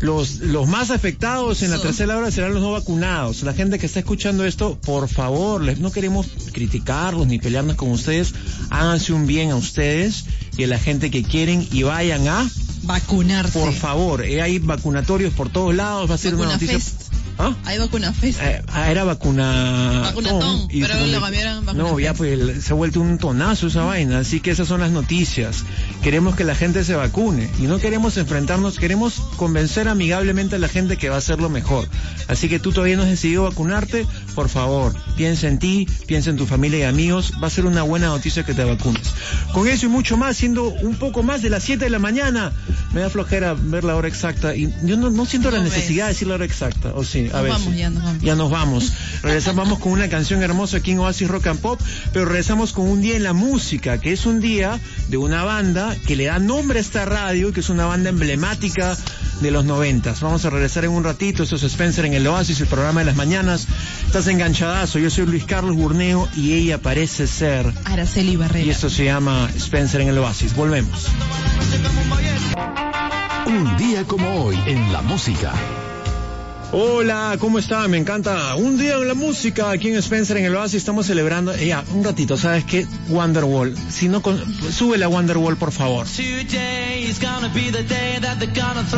los, 0.00 0.38
los 0.40 0.68
más 0.68 0.90
afectados 0.90 1.62
en 1.62 1.70
la 1.70 1.78
tercera 1.78 2.16
hora 2.16 2.30
serán 2.30 2.54
los 2.54 2.62
no 2.62 2.72
vacunados. 2.72 3.42
La 3.42 3.52
gente 3.52 3.78
que 3.78 3.86
está 3.86 4.00
escuchando 4.00 4.44
esto, 4.44 4.78
por 4.80 5.08
favor, 5.08 5.62
les, 5.62 5.78
no 5.78 5.90
queremos 5.90 6.26
criticarlos 6.52 7.26
ni 7.26 7.38
pelearnos 7.38 7.76
con 7.76 7.90
ustedes. 7.90 8.34
Háganse 8.70 9.12
un 9.12 9.26
bien 9.26 9.50
a 9.50 9.56
ustedes 9.56 10.24
y 10.56 10.64
a 10.64 10.66
la 10.66 10.78
gente 10.78 11.10
que 11.10 11.22
quieren 11.22 11.66
y 11.70 11.82
vayan 11.82 12.28
a, 12.28 12.48
Vacunarse. 12.82 13.58
por 13.58 13.72
favor, 13.72 14.24
eh, 14.24 14.42
hay 14.42 14.58
vacunatorios 14.58 15.32
por 15.34 15.48
todos 15.48 15.74
lados, 15.74 16.08
va 16.08 16.14
a 16.14 16.18
ser 16.18 16.34
una 16.34 16.52
noticia. 16.52 16.78
Fest. 16.78 17.05
¿Ah? 17.38 17.54
Hay 17.64 17.78
vacuna 17.78 18.12
fest. 18.12 18.40
Eh, 18.42 18.62
ah, 18.68 18.90
era 18.90 19.04
vacuna. 19.04 20.00
Vacunatón, 20.04 20.68
y 20.70 20.80
pero 20.80 21.06
lo 21.06 21.20
cambiaron 21.20 21.66
vacuna 21.66 21.84
No, 21.84 22.00
ya 22.00 22.14
pues 22.14 22.64
se 22.64 22.72
ha 22.72 22.76
vuelto 22.76 23.00
un 23.00 23.18
tonazo 23.18 23.66
esa 23.66 23.84
vaina. 23.84 24.20
Así 24.20 24.40
que 24.40 24.50
esas 24.50 24.68
son 24.68 24.80
las 24.80 24.90
noticias. 24.90 25.64
Queremos 26.02 26.34
que 26.34 26.44
la 26.44 26.54
gente 26.54 26.84
se 26.84 26.94
vacune 26.94 27.50
y 27.58 27.62
no 27.62 27.78
queremos 27.78 28.16
enfrentarnos, 28.16 28.78
queremos 28.78 29.20
convencer 29.36 29.88
amigablemente 29.88 30.56
a 30.56 30.58
la 30.58 30.68
gente 30.68 30.96
que 30.96 31.08
va 31.08 31.16
a 31.16 31.20
ser 31.20 31.40
lo 31.40 31.50
mejor. 31.50 31.88
Así 32.28 32.48
que 32.48 32.58
tú 32.58 32.72
todavía 32.72 32.96
no 32.96 33.02
has 33.02 33.08
decidido 33.08 33.44
vacunarte, 33.44 34.06
por 34.34 34.48
favor, 34.48 34.94
piensa 35.16 35.48
en 35.48 35.58
ti, 35.58 35.86
piensa 36.06 36.30
en 36.30 36.36
tu 36.36 36.46
familia 36.46 36.78
y 36.78 36.82
amigos. 36.82 37.34
Va 37.42 37.48
a 37.48 37.50
ser 37.50 37.66
una 37.66 37.82
buena 37.82 38.06
noticia 38.06 38.44
que 38.44 38.54
te 38.54 38.64
vacunes. 38.64 39.12
Con 39.52 39.68
eso 39.68 39.86
y 39.86 39.88
mucho 39.88 40.16
más, 40.16 40.36
siendo 40.36 40.64
un 40.68 40.96
poco 40.96 41.22
más 41.22 41.42
de 41.42 41.50
las 41.50 41.64
7 41.64 41.84
de 41.84 41.90
la 41.90 41.98
mañana, 41.98 42.52
me 42.92 43.00
da 43.00 43.10
flojera 43.10 43.54
ver 43.54 43.84
la 43.84 43.96
hora 43.96 44.08
exacta 44.08 44.54
y 44.54 44.72
yo 44.82 44.96
no, 44.96 45.10
no 45.10 45.26
siento 45.26 45.50
la 45.50 45.60
necesidad 45.60 46.06
de 46.06 46.12
decir 46.12 46.28
la 46.28 46.34
hora 46.34 46.44
exacta. 46.44 46.92
O 46.94 47.04
sí, 47.04 47.25
a 47.32 47.34
Nos 47.34 47.42
ver. 47.42 47.52
vamos, 47.52 47.76
ya 47.76 47.90
nos 47.90 48.02
vamos. 48.04 48.22
Ya 48.22 48.34
nos 48.36 48.50
vamos. 48.50 48.92
Regresamos 49.22 49.64
vamos 49.64 49.78
con 49.78 49.92
una 49.92 50.08
canción 50.08 50.42
hermosa 50.42 50.78
aquí 50.78 50.92
en 50.92 50.98
Oasis 50.98 51.28
Rock 51.28 51.46
and 51.48 51.60
Pop, 51.60 51.80
pero 52.12 52.26
regresamos 52.26 52.72
con 52.72 52.88
un 52.88 53.00
día 53.00 53.16
en 53.16 53.22
la 53.22 53.32
música, 53.32 53.98
que 53.98 54.12
es 54.12 54.26
un 54.26 54.40
día 54.40 54.78
de 55.08 55.16
una 55.16 55.44
banda 55.44 55.96
que 56.06 56.14
le 56.16 56.24
da 56.26 56.38
nombre 56.38 56.78
a 56.78 56.82
esta 56.82 57.04
radio, 57.04 57.52
que 57.52 57.60
es 57.60 57.68
una 57.70 57.86
banda 57.86 58.10
emblemática 58.10 58.96
de 59.40 59.50
los 59.50 59.64
noventas. 59.64 60.20
Vamos 60.20 60.44
a 60.44 60.50
regresar 60.50 60.84
en 60.84 60.90
un 60.92 61.04
ratito, 61.04 61.42
esto 61.42 61.56
es 61.56 61.62
Spencer 61.62 62.04
en 62.06 62.14
el 62.14 62.26
Oasis, 62.26 62.60
el 62.60 62.66
programa 62.66 63.00
de 63.00 63.06
las 63.06 63.16
mañanas. 63.16 63.66
Estás 64.06 64.26
enganchadazo, 64.28 64.98
yo 64.98 65.10
soy 65.10 65.26
Luis 65.26 65.44
Carlos 65.44 65.76
Burneo 65.76 66.28
y 66.36 66.52
ella 66.54 66.78
parece 66.78 67.26
ser, 67.26 67.72
Araceli 67.84 68.36
Barrera. 68.36 68.64
y 68.66 68.70
esto 68.70 68.88
se 68.90 69.04
llama 69.04 69.48
Spencer 69.56 70.00
en 70.00 70.08
el 70.08 70.18
Oasis. 70.18 70.54
Volvemos. 70.54 71.06
Un 73.46 73.76
día 73.76 74.04
como 74.04 74.44
hoy 74.44 74.58
en 74.66 74.92
la 74.92 75.02
música. 75.02 75.52
Hola, 76.72 77.36
¿cómo 77.38 77.58
está? 77.58 77.86
Me 77.88 77.96
encanta. 77.96 78.54
Un 78.56 78.76
día 78.76 78.96
en 78.96 79.06
la 79.08 79.14
música 79.14 79.70
aquí 79.70 79.88
en 79.88 79.96
Spencer 79.96 80.36
en 80.36 80.46
el 80.46 80.56
Oasis 80.56 80.74
estamos 80.78 81.06
celebrando. 81.06 81.54
Ya, 81.56 81.84
un 81.94 82.02
ratito, 82.04 82.36
¿sabes 82.36 82.64
qué? 82.64 82.86
Wonderwall. 83.08 83.74
Si 83.88 84.08
no, 84.08 84.20
con... 84.20 84.38
sube 84.72 84.98
la 84.98 85.08
Wonderwall, 85.08 85.56
por 85.56 85.70
favor. 85.72 86.06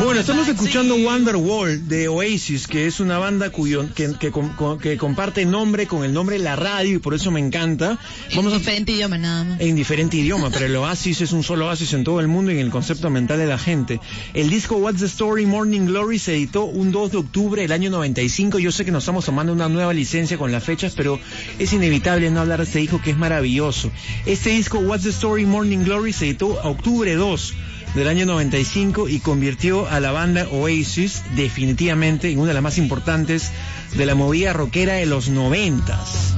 Bueno, 0.03 0.19
estamos 0.19 0.47
escuchando 0.47 0.95
Wonderwall 0.95 1.87
de 1.87 2.07
Oasis, 2.07 2.67
que 2.67 2.87
es 2.87 2.99
una 2.99 3.17
banda 3.19 3.51
cuyo 3.51 3.85
que, 3.93 4.13
que, 4.19 4.31
com- 4.31 4.55
con- 4.55 4.79
que 4.79 4.97
comparte 4.97 5.45
nombre 5.45 5.85
con 5.87 6.03
el 6.03 6.11
nombre 6.11 6.37
de 6.37 6.43
la 6.43 6.55
radio 6.55 6.95
y 6.95 6.99
por 6.99 7.13
eso 7.13 7.29
me 7.31 7.39
encanta. 7.39 7.99
Vamos 8.35 8.51
en 8.51 8.55
a 8.55 8.59
diferente 8.59 8.91
idioma 8.93 9.17
nada 9.19 9.43
más. 9.43 9.61
en 9.61 9.75
diferente 9.75 10.17
idioma, 10.17 10.49
pero 10.49 10.65
el 10.65 10.75
Oasis 10.75 11.21
es 11.21 11.31
un 11.31 11.43
solo 11.43 11.67
Oasis 11.67 11.93
en 11.93 12.03
todo 12.03 12.19
el 12.19 12.27
mundo 12.27 12.51
y 12.51 12.55
en 12.55 12.61
el 12.61 12.71
concepto 12.71 13.09
mental 13.11 13.37
de 13.37 13.45
la 13.45 13.59
gente. 13.59 13.99
El 14.33 14.49
disco 14.49 14.77
What's 14.77 14.99
the 15.01 15.05
Story 15.05 15.45
Morning 15.45 15.85
Glory 15.85 16.17
se 16.19 16.33
editó 16.33 16.65
un 16.65 16.91
2 16.91 17.11
de 17.11 17.17
octubre 17.17 17.58
del 17.61 17.71
año 17.71 17.89
95. 17.89 18.59
Yo 18.59 18.71
sé 18.71 18.85
que 18.85 18.91
nos 18.91 19.03
estamos 19.03 19.25
tomando 19.25 19.53
una 19.53 19.69
nueva 19.69 19.93
licencia 19.93 20.37
con 20.37 20.51
las 20.51 20.63
fechas, 20.63 20.93
pero 20.95 21.19
es 21.57 21.73
inevitable 21.73 22.29
no 22.31 22.41
hablar 22.41 22.59
de 22.59 22.65
este 22.65 22.79
disco 22.79 23.01
que 23.01 23.11
es 23.11 23.17
maravilloso. 23.17 23.91
Este 24.25 24.51
disco 24.51 24.79
What's 24.79 25.03
the 25.03 25.09
Story 25.09 25.45
Morning 25.45 25.79
Glory 25.79 26.13
se 26.13 26.25
editó 26.25 26.59
a 26.61 26.69
octubre 26.69 27.15
2 27.15 27.53
del 27.95 28.07
año 28.07 28.25
95 28.25 29.09
y 29.09 29.19
convirtió 29.19 29.87
a 29.87 29.99
la 29.99 30.11
banda 30.11 30.47
Oasis 30.51 31.23
definitivamente 31.35 32.31
en 32.31 32.39
una 32.39 32.49
de 32.49 32.53
las 32.53 32.63
más 32.63 32.77
importantes 32.77 33.51
de 33.95 34.05
la 34.05 34.15
movida 34.15 34.53
rockera 34.53 34.93
de 34.93 35.05
los 35.05 35.27
noventas. 35.29 36.35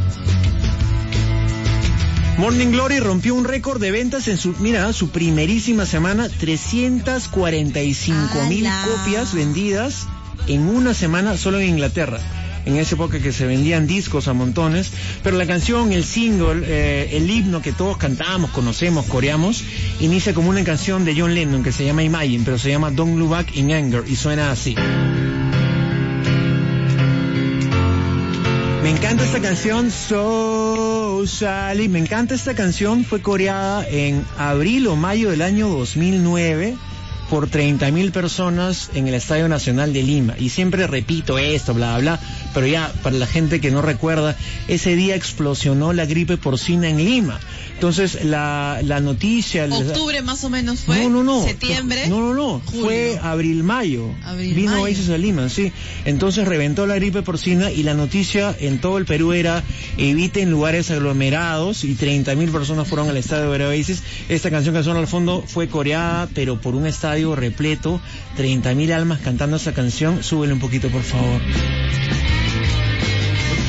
Morning 2.37 2.71
Glory 2.71 2.99
rompió 2.99 3.35
un 3.35 3.43
récord 3.43 3.79
de 3.79 3.91
ventas 3.91 4.27
en 4.27 4.37
su, 4.37 4.55
mira, 4.59 4.91
su 4.93 5.09
primerísima 5.09 5.85
semana, 5.85 6.27
345 6.27 8.45
mil 8.49 8.67
copias 8.85 9.35
vendidas 9.35 10.07
en 10.47 10.67
una 10.67 10.93
semana 10.93 11.37
solo 11.37 11.59
en 11.59 11.69
Inglaterra. 11.69 12.19
En 12.65 12.75
esa 12.77 12.93
época 12.93 13.19
que 13.19 13.31
se 13.31 13.47
vendían 13.47 13.87
discos 13.87 14.27
a 14.27 14.33
montones, 14.33 14.91
pero 15.23 15.35
la 15.35 15.47
canción, 15.47 15.91
el 15.91 16.03
single, 16.03 16.61
eh, 16.63 17.09
el 17.13 17.29
himno 17.29 17.61
que 17.61 17.71
todos 17.71 17.97
cantamos, 17.97 18.51
conocemos, 18.51 19.05
coreamos, 19.07 19.63
inicia 19.99 20.35
como 20.35 20.51
una 20.51 20.63
canción 20.63 21.03
de 21.03 21.19
John 21.19 21.33
Lennon 21.33 21.63
que 21.63 21.71
se 21.71 21.85
llama 21.85 22.03
Imagine, 22.03 22.43
pero 22.45 22.59
se 22.59 22.69
llama 22.69 22.91
Don't 22.91 23.17
Look 23.17 23.29
Back 23.29 23.55
in 23.55 23.71
Anger 23.71 24.03
y 24.07 24.15
suena 24.15 24.51
así. 24.51 24.75
Me 28.83 28.89
encanta 28.89 29.23
esta 29.23 29.39
canción, 29.39 29.89
So 29.89 31.23
Sally. 31.25 31.87
Me 31.87 31.99
encanta 31.99 32.35
esta 32.35 32.55
canción. 32.55 33.05
Fue 33.05 33.21
coreada 33.21 33.87
en 33.87 34.25
abril 34.37 34.87
o 34.87 34.95
mayo 34.95 35.29
del 35.29 35.41
año 35.41 35.69
2009 35.69 36.77
por 37.31 37.47
30 37.47 37.89
mil 37.91 38.11
personas 38.11 38.91
en 38.93 39.07
el 39.07 39.13
Estadio 39.13 39.47
Nacional 39.47 39.93
de 39.93 40.03
Lima. 40.03 40.35
Y 40.37 40.49
siempre 40.49 40.85
repito 40.85 41.39
esto, 41.39 41.73
bla, 41.73 41.97
bla, 41.97 42.19
pero 42.53 42.67
ya 42.67 42.91
para 43.03 43.17
la 43.17 43.27
gente 43.27 43.61
que 43.61 43.71
no 43.71 43.81
recuerda, 43.81 44.35
ese 44.67 44.95
día 44.95 45.15
explosionó 45.15 45.93
la 45.93 46.05
gripe 46.05 46.37
porcina 46.37 46.89
en 46.89 46.97
Lima. 46.97 47.39
Entonces 47.73 48.25
la, 48.25 48.79
la 48.83 48.99
noticia... 48.99 49.65
Octubre 49.65 50.21
más 50.21 50.43
o 50.43 50.49
menos 50.49 50.81
fue. 50.81 50.99
No, 50.99 51.09
no, 51.09 51.23
no. 51.23 51.43
Septiembre. 51.43 52.07
No, 52.07 52.19
no, 52.19 52.33
no. 52.33 52.61
julio. 52.63 52.85
Fue 52.85 53.19
abril-mayo. 53.21 54.05
Abril, 54.23 54.53
Vino 54.53 54.71
mayo. 54.71 54.83
Oasis 54.83 55.09
a 55.09 55.17
Lima, 55.17 55.49
sí. 55.49 55.71
Entonces 56.05 56.47
reventó 56.47 56.85
la 56.85 56.95
gripe 56.95 57.23
porcina 57.23 57.71
y 57.71 57.81
la 57.83 57.95
noticia 57.95 58.55
en 58.59 58.79
todo 58.79 58.97
el 58.97 59.05
Perú 59.05 59.33
era 59.33 59.63
eviten 59.97 60.51
lugares 60.51 60.91
aglomerados 60.91 61.83
y 61.83 61.95
30 61.95 62.35
mil 62.35 62.51
personas 62.51 62.87
fueron 62.87 63.09
al 63.09 63.17
estadio 63.17 63.49
de 63.49 63.65
Oasis. 63.65 64.03
Esta 64.29 64.51
canción 64.51 64.75
que 64.75 64.83
suena 64.83 64.99
al 64.99 65.07
fondo 65.07 65.43
fue 65.45 65.67
coreada, 65.67 66.29
pero 66.35 66.61
por 66.61 66.75
un 66.75 66.85
estadio 66.85 67.35
repleto. 67.35 67.99
30 68.37 68.75
mil 68.75 68.93
almas 68.93 69.19
cantando 69.21 69.57
esa 69.57 69.73
canción. 69.73 70.23
Súbele 70.23 70.53
un 70.53 70.59
poquito, 70.59 70.89
por 70.89 71.03
favor. 71.03 71.41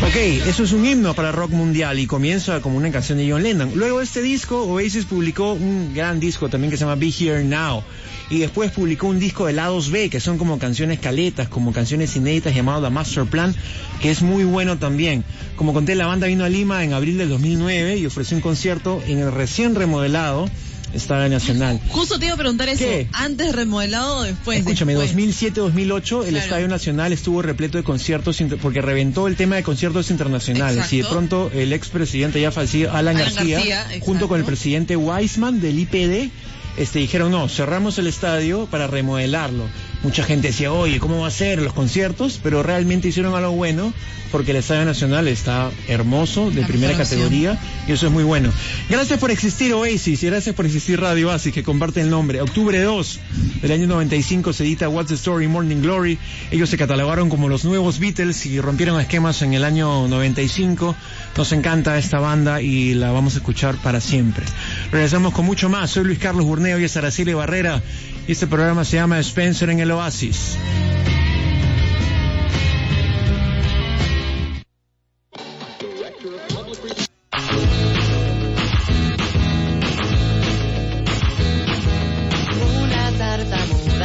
Ok, 0.04 0.16
eso 0.16 0.64
es 0.64 0.72
un 0.72 0.84
himno 0.84 1.14
para 1.14 1.30
rock 1.30 1.52
mundial 1.52 2.00
y 2.00 2.08
comienza 2.08 2.60
como 2.60 2.76
una 2.76 2.90
canción 2.90 3.18
de 3.18 3.30
John 3.30 3.44
Lennon. 3.44 3.70
Luego 3.76 3.98
de 3.98 4.04
este 4.04 4.20
disco, 4.20 4.64
Oasis 4.64 5.04
publicó 5.04 5.52
un 5.52 5.94
gran 5.94 6.18
disco 6.18 6.48
también 6.48 6.72
que 6.72 6.76
se 6.76 6.84
llama 6.84 6.96
Be 6.96 7.12
Here 7.16 7.44
Now. 7.44 7.84
Y 8.28 8.40
después 8.40 8.72
publicó 8.72 9.06
un 9.06 9.20
disco 9.20 9.46
de 9.46 9.52
lados 9.52 9.92
B, 9.92 10.10
que 10.10 10.18
son 10.18 10.38
como 10.38 10.58
canciones 10.58 10.98
caletas, 10.98 11.48
como 11.48 11.72
canciones 11.72 12.16
inéditas 12.16 12.52
llamado 12.52 12.82
The 12.82 12.90
Master 12.90 13.26
Plan, 13.26 13.54
que 14.00 14.10
es 14.10 14.22
muy 14.22 14.42
bueno 14.42 14.76
también. 14.76 15.22
Como 15.54 15.72
conté, 15.72 15.94
la 15.94 16.06
banda 16.06 16.26
vino 16.26 16.44
a 16.44 16.48
Lima 16.48 16.82
en 16.82 16.94
abril 16.94 17.16
del 17.16 17.28
2009 17.28 17.98
y 17.98 18.06
ofreció 18.06 18.36
un 18.36 18.42
concierto 18.42 19.00
en 19.06 19.20
el 19.20 19.30
recién 19.30 19.76
remodelado 19.76 20.48
Estadio 20.94 21.28
Nacional. 21.28 21.80
Justo 21.88 22.18
te 22.18 22.26
iba 22.26 22.34
a 22.34 22.38
preguntar 22.38 22.68
eso. 22.68 22.84
¿Qué? 22.84 23.08
¿Antes 23.12 23.54
remodelado 23.54 24.18
o 24.18 24.22
después? 24.22 24.58
Escúchame, 24.58 24.94
Después. 24.94 25.16
2007-2008 25.16 26.26
el. 26.26 26.36
Estadio 26.36 26.68
Nacional 26.68 27.12
estuvo 27.12 27.40
repleto 27.40 27.78
de 27.78 27.84
conciertos, 27.84 28.42
porque 28.60 28.82
reventó 28.82 29.28
el 29.28 29.36
tema 29.36 29.56
de 29.56 29.62
conciertos 29.62 30.10
internacionales. 30.10 30.92
Y 30.92 31.02
de 31.02 31.08
pronto 31.08 31.50
el 31.54 31.72
expresidente 31.72 32.40
ya 32.40 32.50
fallecido, 32.50 32.90
Alan, 32.90 33.16
Alan 33.16 33.34
García, 33.34 33.56
García, 33.58 33.86
junto 34.00 34.28
con 34.28 34.38
el 34.38 34.44
presidente 34.44 34.96
Weisman 34.96 35.60
del 35.60 35.78
IPD, 35.78 36.30
este, 36.76 36.98
dijeron, 36.98 37.30
no, 37.30 37.48
cerramos 37.48 37.98
el 37.98 38.06
estadio 38.06 38.66
para 38.66 38.86
remodelarlo. 38.86 39.64
Mucha 40.02 40.24
gente 40.24 40.48
decía, 40.48 40.72
oye, 40.72 40.98
¿cómo 40.98 41.20
va 41.20 41.28
a 41.28 41.30
ser 41.30 41.62
los 41.62 41.72
conciertos? 41.72 42.40
Pero 42.42 42.62
realmente 42.62 43.08
hicieron 43.08 43.34
algo 43.34 43.52
bueno, 43.52 43.92
porque 44.32 44.50
el 44.50 44.56
Estadio 44.56 44.84
Nacional 44.84 45.28
está 45.28 45.70
hermoso, 45.86 46.50
de 46.50 46.62
La 46.62 46.66
primera 46.66 46.96
categoría, 46.96 47.56
y 47.86 47.92
eso 47.92 48.06
es 48.06 48.12
muy 48.12 48.24
bueno. 48.24 48.50
Gracias 48.88 49.20
por 49.20 49.30
existir 49.30 49.72
Oasis 49.74 50.22
y 50.22 50.26
gracias 50.26 50.56
por 50.56 50.66
existir 50.66 51.00
Radio 51.00 51.28
Oasis, 51.28 51.52
que 51.52 51.62
comparte 51.62 52.00
el 52.00 52.10
nombre. 52.10 52.40
Octubre 52.40 52.80
2 52.80 53.20
del 53.62 53.70
año 53.70 53.86
95 53.86 54.52
se 54.52 54.64
edita 54.64 54.88
What's 54.88 55.08
the 55.08 55.14
Story 55.14 55.46
Morning 55.46 55.82
Glory. 55.82 56.18
Ellos 56.50 56.68
se 56.68 56.76
catalogaron 56.76 57.28
como 57.28 57.48
los 57.48 57.64
nuevos 57.64 58.00
Beatles 58.00 58.44
y 58.46 58.60
rompieron 58.60 59.00
esquemas 59.00 59.40
en 59.42 59.54
el 59.54 59.62
año 59.62 60.08
95. 60.08 60.96
Nos 61.36 61.52
encanta 61.52 61.96
esta 61.96 62.18
banda 62.18 62.60
y 62.60 62.94
la 62.94 63.12
vamos 63.12 63.34
a 63.34 63.38
escuchar 63.38 63.76
para 63.76 64.00
siempre. 64.00 64.44
Regresamos 64.90 65.32
con 65.32 65.46
mucho 65.46 65.68
más. 65.68 65.90
Soy 65.90 66.04
Luis 66.04 66.18
Carlos 66.18 66.44
Burneo 66.44 66.80
y 66.80 66.84
es 66.84 66.96
Araceli 66.96 67.34
Barrera 67.34 67.80
este 68.28 68.46
programa 68.46 68.84
se 68.84 68.96
llama 68.96 69.18
Spencer 69.18 69.70
en 69.70 69.80
el 69.80 69.90
Oasis. 69.90 70.56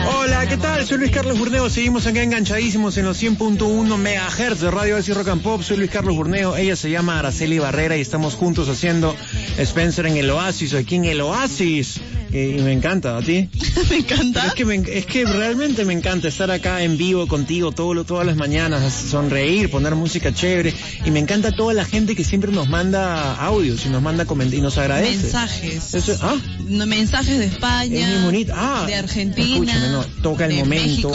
Hola, 0.10 0.48
¿qué 0.48 0.58
tal? 0.58 0.86
Soy 0.86 0.98
Luis 0.98 1.12
Carlos 1.12 1.38
Burneo. 1.38 1.70
Seguimos 1.70 2.08
acá 2.08 2.24
enganchadísimos 2.24 2.98
en 2.98 3.06
los 3.06 3.22
100.1 3.22 3.98
MHz 3.98 4.60
de 4.60 4.72
Radio 4.72 4.96
Oasis 4.96 5.16
Rock 5.16 5.28
and 5.30 5.42
Pop. 5.42 5.62
Soy 5.62 5.78
Luis 5.78 5.92
Carlos 5.92 6.16
Burneo. 6.16 6.56
Ella 6.56 6.76
se 6.76 6.90
llama 6.90 7.20
Araceli 7.20 7.60
Barrera 7.60 7.98
y 7.98 8.02
estamos 8.02 8.36
juntos 8.36 8.68
haciendo 8.68 9.16
Spencer 9.58 10.08
en 10.08 10.18
el 10.18 10.30
Oasis, 10.30 10.74
aquí 10.74 10.96
en 10.96 11.06
el 11.06 11.22
Oasis. 11.22 12.02
Eh, 12.32 12.58
Y 12.60 12.62
me 12.62 12.74
encanta, 12.74 13.18
¿a 13.18 13.22
ti? 13.22 13.50
me 13.90 13.98
encanta. 13.98 14.48
Es 14.48 14.54
que, 14.54 14.66
me- 14.66 14.76
es 14.76 15.06
que 15.06 15.26
realmente 15.26 15.86
me 15.86 15.94
encanta 15.94 16.28
estar 16.28 16.52
acá 16.52 16.84
en 16.84 16.98
vivo 16.98 17.28
contigo 17.28 17.72
todo, 17.72 18.04
todas 18.04 18.26
las 18.26 18.36
mañanas, 18.36 18.92
sonreír, 18.94 19.70
poner 19.70 19.96
música 19.96 20.34
chévere. 20.34 20.74
Y 21.06 21.12
me 21.12 21.20
encanta 21.20 21.52
toda 21.56 21.74
la 21.74 21.86
gente 21.86 22.16
que 22.16 22.24
siempre 22.24 22.52
nos 22.52 22.68
manda 22.70 23.36
audios 23.36 23.86
y 23.86 23.90
nos 23.90 24.02
manda 24.02 24.26
comentarios 24.26 24.60
y 24.60 24.64
nos 24.64 24.78
agradece. 24.78 25.18
Mensajes. 25.24 25.94
Eso- 25.94 26.18
ah, 26.22 26.36
No, 26.68 26.86
mensajes 26.86 27.40
de 27.40 27.46
España. 27.46 28.08
es 28.08 28.16
muy 28.16 28.26
bonito. 28.26 28.54
Ah, 28.56 28.84
de 28.88 28.96
Argentina. 28.96 29.88
No, 29.92 30.04
toca 30.22 30.46
el 30.46 30.52
de 30.52 30.60
momento. 30.60 30.86
México, 30.88 31.10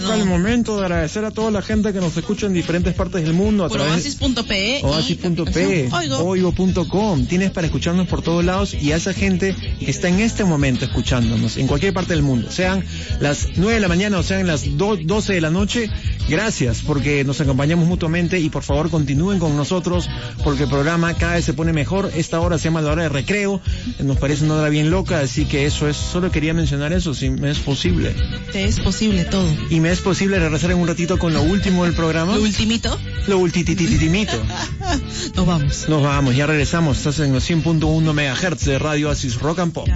toca 0.00 0.14
el 0.14 0.24
momento 0.24 0.76
de 0.78 0.82
agradecer 0.86 1.24
a 1.24 1.30
toda 1.30 1.50
la 1.50 1.62
gente 1.62 1.92
que 1.92 2.00
nos 2.00 2.16
escucha 2.16 2.46
en 2.46 2.52
diferentes 2.52 2.94
partes 2.94 3.22
del 3.24 3.32
mundo 3.32 3.64
a 3.64 3.68
por 3.68 3.78
través 3.78 3.94
oasis.pe. 4.20 4.80
y 4.80 4.84
oasis.p, 4.84 5.88
la 5.90 5.98
aplicación 5.98 6.22
Oigo. 6.22 6.52
oigo.com. 6.52 7.26
Tienes 7.26 7.50
para 7.50 7.66
escucharnos 7.66 8.06
por 8.08 8.22
todos 8.22 8.44
lados 8.44 8.74
y 8.74 8.92
a 8.92 8.96
esa 8.96 9.12
gente 9.12 9.54
que 9.80 9.90
está 9.90 10.08
en 10.08 10.20
este 10.20 10.43
momento 10.46 10.84
escuchándonos 10.84 11.56
en 11.56 11.66
cualquier 11.66 11.92
parte 11.92 12.14
del 12.14 12.22
mundo, 12.22 12.50
sean 12.50 12.84
las 13.20 13.48
9 13.56 13.74
de 13.74 13.80
la 13.80 13.88
mañana 13.88 14.18
o 14.18 14.22
sean 14.22 14.46
las 14.46 14.76
do- 14.76 14.96
12 14.96 15.32
de 15.34 15.40
la 15.40 15.50
noche, 15.50 15.90
gracias 16.28 16.82
porque 16.86 17.24
nos 17.24 17.40
acompañamos 17.40 17.86
mutuamente 17.86 18.38
y 18.40 18.48
por 18.50 18.62
favor 18.62 18.90
continúen 18.90 19.38
con 19.38 19.56
nosotros 19.56 20.08
porque 20.42 20.64
el 20.64 20.68
programa 20.68 21.14
cada 21.14 21.34
vez 21.34 21.44
se 21.44 21.52
pone 21.54 21.72
mejor. 21.72 22.10
Esta 22.14 22.40
hora 22.40 22.58
se 22.58 22.64
llama 22.64 22.80
la 22.82 22.92
hora 22.92 23.02
de 23.04 23.08
recreo, 23.08 23.60
nos 24.00 24.18
parece 24.18 24.44
una 24.44 24.54
hora 24.54 24.68
bien 24.68 24.90
loca, 24.90 25.20
así 25.20 25.44
que 25.44 25.66
eso 25.66 25.88
es, 25.88 25.96
solo 25.96 26.30
quería 26.30 26.54
mencionar 26.54 26.92
eso, 26.92 27.14
si 27.14 27.30
me 27.30 27.50
es 27.50 27.58
posible. 27.58 28.14
Te 28.52 28.64
es 28.64 28.80
posible 28.80 29.24
todo. 29.24 29.48
Y 29.70 29.80
me 29.80 29.90
es 29.90 30.00
posible 30.00 30.38
regresar 30.38 30.70
en 30.70 30.78
un 30.78 30.88
ratito 30.88 31.18
con 31.18 31.32
lo 31.34 31.42
último 31.42 31.84
del 31.84 31.94
programa. 31.94 32.34
Lo 32.36 32.42
ultimito. 32.42 32.98
Lo 33.26 33.38
ultititititimito. 33.38 34.32
Nos 35.36 35.46
vamos. 35.46 35.88
Nos 35.88 36.02
vamos, 36.02 36.36
ya 36.36 36.46
regresamos. 36.46 36.98
Estás 36.98 37.18
en 37.20 37.32
los 37.32 37.48
100.1 37.48 38.12
MHz 38.12 38.64
de 38.64 38.78
Radio 38.78 39.08
Oasis 39.08 39.38
Rock 39.40 39.58
and 39.60 39.72
Pop. 39.72 39.88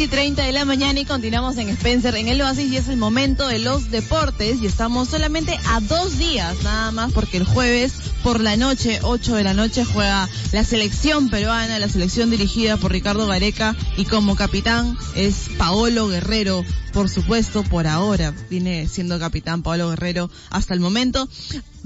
Y 0.00 0.08
30 0.08 0.44
de 0.44 0.52
la 0.52 0.64
mañana 0.64 0.98
y 0.98 1.04
continuamos 1.04 1.58
en 1.58 1.68
Spencer 1.68 2.14
en 2.14 2.28
el 2.28 2.40
Oasis 2.40 2.72
y 2.72 2.78
es 2.78 2.88
el 2.88 2.96
momento 2.96 3.46
de 3.46 3.58
los 3.58 3.90
deportes 3.90 4.62
y 4.62 4.66
estamos 4.66 5.08
solamente 5.08 5.58
a 5.66 5.80
dos 5.80 6.16
días 6.16 6.62
nada 6.62 6.90
más 6.90 7.12
porque 7.12 7.36
el 7.36 7.44
jueves 7.44 7.92
por 8.22 8.40
la 8.40 8.56
noche, 8.56 8.98
8 9.02 9.36
de 9.36 9.44
la 9.44 9.54
noche, 9.54 9.84
juega 9.84 10.28
la 10.52 10.64
selección 10.64 11.30
peruana, 11.30 11.78
la 11.78 11.88
selección 11.88 12.30
dirigida 12.30 12.76
por 12.76 12.92
Ricardo 12.92 13.26
Gareca 13.26 13.76
y 13.96 14.04
como 14.04 14.36
capitán 14.36 14.96
es 15.14 15.48
Paolo 15.56 16.08
Guerrero, 16.08 16.64
por 16.92 17.08
supuesto, 17.08 17.62
por 17.62 17.86
ahora 17.86 18.34
viene 18.50 18.88
siendo 18.88 19.18
capitán 19.18 19.62
Paolo 19.62 19.90
Guerrero 19.90 20.30
hasta 20.50 20.74
el 20.74 20.80
momento. 20.80 21.28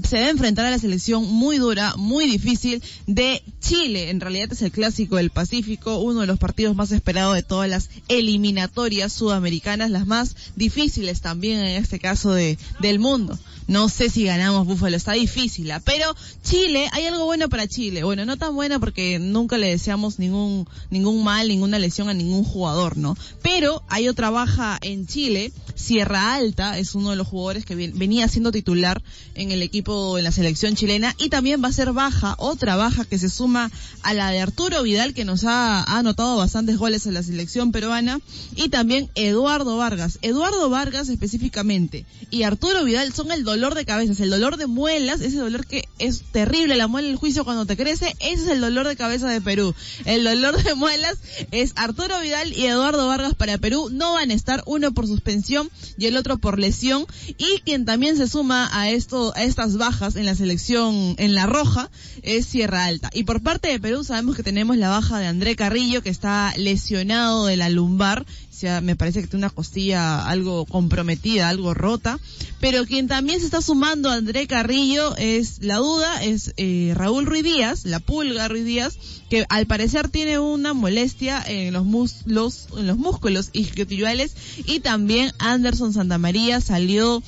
Se 0.03 0.17
debe 0.17 0.31
enfrentar 0.31 0.65
a 0.65 0.71
la 0.71 0.79
selección 0.79 1.23
muy 1.25 1.57
dura, 1.57 1.95
muy 1.95 2.25
difícil 2.27 2.83
de 3.07 3.41
Chile. 3.61 4.09
En 4.09 4.19
realidad 4.19 4.51
es 4.51 4.61
el 4.61 4.71
clásico 4.71 5.15
del 5.15 5.29
Pacífico, 5.29 5.99
uno 5.99 6.21
de 6.21 6.27
los 6.27 6.39
partidos 6.39 6.75
más 6.75 6.91
esperados 6.91 7.35
de 7.35 7.43
todas 7.43 7.69
las 7.69 7.89
eliminatorias 8.07 9.13
sudamericanas, 9.13 9.89
las 9.91 10.05
más 10.05 10.35
difíciles 10.55 11.21
también 11.21 11.59
en 11.59 11.81
este 11.81 11.99
caso 11.99 12.33
de, 12.33 12.57
del 12.79 12.99
mundo. 12.99 13.39
No 13.67 13.89
sé 13.89 14.09
si 14.09 14.23
ganamos 14.23 14.65
Búfalo, 14.67 14.95
está 14.97 15.13
difícil, 15.13 15.71
¿ah? 15.71 15.81
pero 15.83 16.15
Chile, 16.43 16.89
hay 16.91 17.05
algo 17.05 17.25
bueno 17.25 17.49
para 17.49 17.67
Chile. 17.67 18.03
Bueno, 18.03 18.25
no 18.25 18.37
tan 18.37 18.55
bueno 18.55 18.79
porque 18.79 19.19
nunca 19.19 19.57
le 19.57 19.67
deseamos 19.67 20.19
ningún, 20.19 20.67
ningún 20.89 21.23
mal, 21.23 21.47
ninguna 21.47 21.79
lesión 21.79 22.09
a 22.09 22.13
ningún 22.13 22.43
jugador, 22.43 22.97
¿no? 22.97 23.17
Pero 23.41 23.83
hay 23.89 24.07
otra 24.07 24.29
baja 24.29 24.77
en 24.81 25.07
Chile. 25.07 25.51
Sierra 25.75 26.33
Alta 26.35 26.77
es 26.79 26.95
uno 26.95 27.09
de 27.11 27.15
los 27.17 27.27
jugadores 27.27 27.65
que 27.65 27.75
ven- 27.75 27.97
venía 27.97 28.27
siendo 28.27 28.51
titular 28.51 29.01
en 29.35 29.51
el 29.51 29.61
equipo 29.61 29.75
equipo, 29.75 30.17
en 30.17 30.23
la 30.23 30.31
selección 30.31 30.75
chilena. 30.75 31.13
Y 31.17 31.27
también 31.27 31.61
va 31.61 31.67
a 31.67 31.73
ser 31.73 31.91
baja, 31.91 32.35
otra 32.37 32.77
baja 32.77 33.03
que 33.03 33.19
se 33.19 33.29
suma 33.29 33.69
a 34.03 34.13
la 34.13 34.29
de 34.31 34.39
Arturo 34.39 34.83
Vidal, 34.83 35.13
que 35.13 35.25
nos 35.25 35.43
ha, 35.43 35.81
ha 35.81 35.97
anotado 35.97 36.37
bastantes 36.37 36.77
goles 36.77 37.05
en 37.07 37.13
la 37.13 37.21
selección 37.23 37.73
peruana. 37.73 38.21
Y 38.55 38.69
también 38.69 39.09
Eduardo 39.15 39.75
Vargas. 39.75 40.17
Eduardo 40.21 40.69
Vargas 40.69 41.09
específicamente 41.09 42.05
y 42.31 42.43
Arturo 42.43 42.85
Vidal 42.85 43.11
son 43.13 43.33
el 43.33 43.43
dolor 43.43 43.54
de 43.55 43.85
cabezas, 43.85 44.19
el 44.19 44.29
dolor 44.29 44.57
de 44.57 44.67
muelas, 44.67 45.21
ese 45.21 45.37
dolor 45.37 45.65
que 45.65 45.87
es 45.97 46.23
terrible, 46.31 46.75
la 46.75 46.87
muela 46.87 47.07
del 47.07 47.17
juicio 47.17 47.45
cuando 47.45 47.65
te 47.65 47.77
crece, 47.77 48.13
ese 48.19 48.43
es 48.43 48.47
el 48.49 48.61
dolor 48.61 48.87
de 48.87 48.95
cabeza 48.95 49.29
de 49.29 49.39
Perú. 49.39 49.73
El 50.03 50.25
dolor 50.25 50.61
de 50.61 50.75
muelas 50.75 51.17
es 51.51 51.71
Arturo 51.75 52.19
Vidal 52.19 52.51
y 52.53 52.65
Eduardo 52.65 53.07
Vargas 53.07 53.33
para 53.33 53.57
Perú. 53.57 53.89
No 53.91 54.13
van 54.13 54.29
a 54.29 54.33
estar 54.33 54.61
uno 54.65 54.93
por 54.93 55.07
suspensión 55.07 55.69
y 55.97 56.05
el 56.05 56.17
otro 56.17 56.37
por 56.37 56.59
lesión. 56.59 57.05
Y 57.37 57.61
quien 57.63 57.85
también 57.85 58.17
se 58.17 58.27
suma 58.27 58.69
a 58.73 58.89
esto, 58.89 59.33
a 59.35 59.43
estas 59.43 59.77
bajas 59.77 60.17
en 60.17 60.25
la 60.25 60.35
selección 60.35 61.15
en 61.17 61.33
la 61.33 61.45
roja 61.45 61.89
es 62.23 62.45
Sierra 62.45 62.85
Alta. 62.85 63.09
Y 63.13 63.23
por 63.23 63.41
parte 63.41 63.69
de 63.69 63.79
Perú 63.79 64.03
sabemos 64.03 64.35
que 64.35 64.43
tenemos 64.43 64.77
la 64.77 64.89
baja 64.89 65.17
de 65.17 65.27
André 65.27 65.55
Carrillo 65.55 66.03
que 66.03 66.09
está 66.09 66.53
lesionado 66.57 67.45
de 67.45 67.55
la 67.55 67.69
lumbar 67.69 68.25
sea, 68.55 68.81
me 68.81 68.95
parece 68.95 69.21
que 69.21 69.27
tiene 69.27 69.45
una 69.45 69.53
costilla 69.53 70.27
algo 70.27 70.65
comprometida, 70.65 71.49
algo 71.49 71.73
rota. 71.73 72.19
Pero 72.59 72.85
quien 72.85 73.07
también 73.07 73.39
se 73.39 73.45
está 73.45 73.61
sumando 73.61 74.09
a 74.09 74.15
André 74.15 74.47
Carrillo 74.47 75.15
es 75.17 75.61
la 75.61 75.77
duda, 75.77 76.23
es 76.23 76.53
eh, 76.57 76.93
Raúl 76.95 77.25
Ruiz 77.25 77.43
Díaz, 77.43 77.85
la 77.85 77.99
pulga 77.99 78.47
Ruiz 78.47 78.65
Díaz, 78.65 78.97
que 79.29 79.45
al 79.49 79.65
parecer 79.67 80.09
tiene 80.09 80.39
una 80.39 80.73
molestia 80.73 81.43
en 81.45 81.73
los, 81.73 81.85
muslos, 81.85 82.67
en 82.77 82.87
los 82.87 82.97
músculos 82.97 83.49
isquiotibiales 83.53 84.35
y 84.65 84.79
también 84.79 85.31
Anderson 85.39 85.93
Santamaría 85.93 86.61
salió 86.61 87.21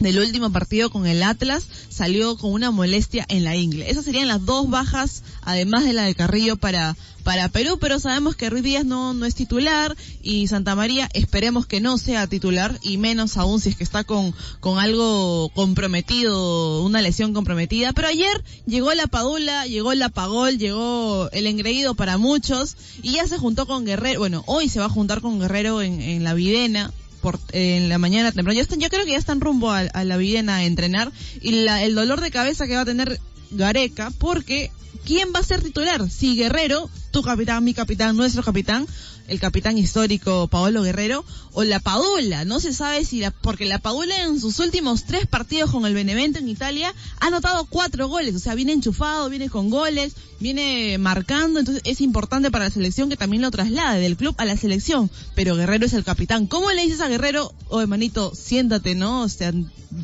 del 0.00 0.18
último 0.18 0.50
partido 0.50 0.90
con 0.90 1.06
el 1.06 1.22
Atlas 1.22 1.66
salió 1.88 2.36
con 2.36 2.52
una 2.52 2.70
molestia 2.70 3.24
en 3.28 3.44
la 3.44 3.56
ingle. 3.56 3.90
Esas 3.90 4.04
serían 4.04 4.28
las 4.28 4.44
dos 4.44 4.70
bajas, 4.70 5.22
además 5.42 5.84
de 5.84 5.92
la 5.92 6.04
de 6.04 6.14
Carrillo 6.14 6.56
para, 6.56 6.96
para 7.28 7.50
Perú, 7.50 7.76
pero 7.78 7.98
sabemos 7.98 8.36
que 8.36 8.48
Ruiz 8.48 8.62
Díaz 8.62 8.86
no, 8.86 9.12
no 9.12 9.26
es 9.26 9.34
titular 9.34 9.94
y 10.22 10.46
Santa 10.46 10.74
María 10.74 11.10
esperemos 11.12 11.66
que 11.66 11.78
no 11.78 11.98
sea 11.98 12.26
titular 12.26 12.78
y 12.80 12.96
menos 12.96 13.36
aún 13.36 13.60
si 13.60 13.68
es 13.68 13.76
que 13.76 13.84
está 13.84 14.02
con, 14.02 14.34
con 14.60 14.78
algo 14.78 15.50
comprometido, 15.50 16.82
una 16.82 17.02
lesión 17.02 17.34
comprometida. 17.34 17.92
Pero 17.92 18.08
ayer 18.08 18.42
llegó 18.64 18.94
la 18.94 19.08
Padula, 19.08 19.66
llegó 19.66 19.92
la 19.92 20.08
Pagol, 20.08 20.56
llegó 20.56 21.28
el 21.32 21.46
engreído 21.46 21.94
para 21.94 22.16
muchos 22.16 22.78
y 23.02 23.16
ya 23.16 23.26
se 23.26 23.36
juntó 23.36 23.66
con 23.66 23.84
Guerrero, 23.84 24.20
bueno, 24.20 24.42
hoy 24.46 24.70
se 24.70 24.80
va 24.80 24.86
a 24.86 24.88
juntar 24.88 25.20
con 25.20 25.38
Guerrero 25.38 25.82
en, 25.82 26.00
en 26.00 26.24
la 26.24 26.32
Videna 26.32 26.94
por, 27.20 27.38
en 27.52 27.90
la 27.90 27.98
mañana 27.98 28.32
temprano. 28.32 28.56
Ya 28.56 28.62
están, 28.62 28.80
yo 28.80 28.88
creo 28.88 29.04
que 29.04 29.10
ya 29.10 29.18
están 29.18 29.42
rumbo 29.42 29.70
a, 29.70 29.84
la 30.02 30.16
Villena 30.16 30.56
a 30.56 30.64
entrenar 30.64 31.12
y 31.42 31.50
la, 31.50 31.84
el 31.84 31.94
dolor 31.94 32.22
de 32.22 32.30
cabeza 32.30 32.66
que 32.66 32.76
va 32.76 32.80
a 32.80 32.86
tener 32.86 33.20
Gareca 33.50 34.12
porque 34.16 34.70
¿quién 35.04 35.28
va 35.34 35.40
a 35.40 35.42
ser 35.42 35.62
titular? 35.62 36.08
Si 36.10 36.36
Guerrero, 36.36 36.88
tu 37.18 37.24
capitán, 37.24 37.64
mi 37.64 37.74
capitán, 37.74 38.16
nuestro 38.16 38.44
capitán, 38.44 38.86
el 39.26 39.40
capitán 39.40 39.76
histórico 39.76 40.46
Paolo 40.46 40.82
Guerrero, 40.82 41.24
o 41.52 41.64
la 41.64 41.80
Padula. 41.80 42.44
No 42.44 42.60
se 42.60 42.72
sabe 42.72 43.04
si 43.04 43.18
la, 43.18 43.32
porque 43.32 43.66
la 43.66 43.80
Padula 43.80 44.22
en 44.22 44.38
sus 44.40 44.60
últimos 44.60 45.02
tres 45.02 45.26
partidos 45.26 45.72
con 45.72 45.84
el 45.84 45.94
Benevento 45.94 46.38
en 46.38 46.48
Italia 46.48 46.94
ha 47.18 47.26
anotado 47.26 47.64
cuatro 47.64 48.06
goles, 48.06 48.36
o 48.36 48.38
sea, 48.38 48.54
viene 48.54 48.72
enchufado, 48.72 49.28
viene 49.28 49.50
con 49.50 49.68
goles, 49.68 50.14
viene 50.38 50.96
marcando, 50.98 51.58
entonces 51.58 51.82
es 51.84 52.00
importante 52.00 52.52
para 52.52 52.66
la 52.66 52.70
selección 52.70 53.08
que 53.08 53.16
también 53.16 53.42
lo 53.42 53.50
traslade 53.50 54.00
del 54.00 54.16
club 54.16 54.36
a 54.38 54.44
la 54.44 54.56
selección. 54.56 55.10
Pero 55.34 55.56
Guerrero 55.56 55.86
es 55.86 55.94
el 55.94 56.04
capitán. 56.04 56.46
¿Cómo 56.46 56.70
le 56.70 56.82
dices 56.82 57.00
a 57.00 57.08
Guerrero, 57.08 57.52
oh 57.68 57.80
hermanito, 57.80 58.32
siéntate, 58.36 58.94
no? 58.94 59.22
O 59.22 59.28
sea, 59.28 59.52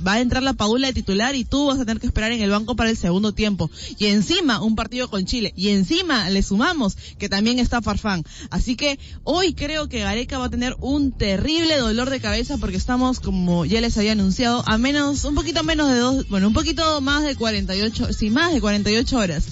va 0.06 0.14
a 0.14 0.20
entrar 0.20 0.42
la 0.42 0.54
Padula 0.54 0.88
de 0.88 0.94
titular 0.94 1.34
y 1.34 1.44
tú 1.44 1.66
vas 1.66 1.78
a 1.78 1.84
tener 1.84 2.00
que 2.00 2.06
esperar 2.06 2.32
en 2.32 2.40
el 2.40 2.50
banco 2.50 2.74
para 2.76 2.90
el 2.90 2.96
segundo 2.96 3.32
tiempo. 3.32 3.70
Y 3.98 4.06
encima, 4.06 4.62
un 4.62 4.76
partido 4.76 5.08
con 5.08 5.24
Chile. 5.26 5.52
Y 5.56 5.68
encima 5.68 6.28
le 6.30 6.42
sumamos 6.42 6.96
que 7.18 7.28
también 7.28 7.58
está 7.58 7.82
Farfán. 7.82 8.24
Así 8.50 8.76
que 8.76 8.98
hoy 9.24 9.54
creo 9.54 9.88
que 9.88 10.00
Gareca 10.00 10.38
va 10.38 10.46
a 10.46 10.50
tener 10.50 10.76
un 10.80 11.12
terrible 11.12 11.76
dolor 11.78 12.10
de 12.10 12.20
cabeza 12.20 12.58
porque 12.58 12.76
estamos, 12.76 13.20
como 13.20 13.64
ya 13.64 13.80
les 13.80 13.96
había 13.98 14.12
anunciado, 14.12 14.62
a 14.66 14.78
menos, 14.78 15.24
un 15.24 15.34
poquito 15.34 15.62
menos 15.64 15.90
de 15.90 15.98
dos, 15.98 16.28
bueno, 16.28 16.48
un 16.48 16.54
poquito 16.54 17.00
más 17.00 17.24
de 17.24 17.36
48, 17.36 18.12
sí, 18.12 18.30
más 18.30 18.52
de 18.52 18.60
48 18.60 19.16
horas 19.16 19.44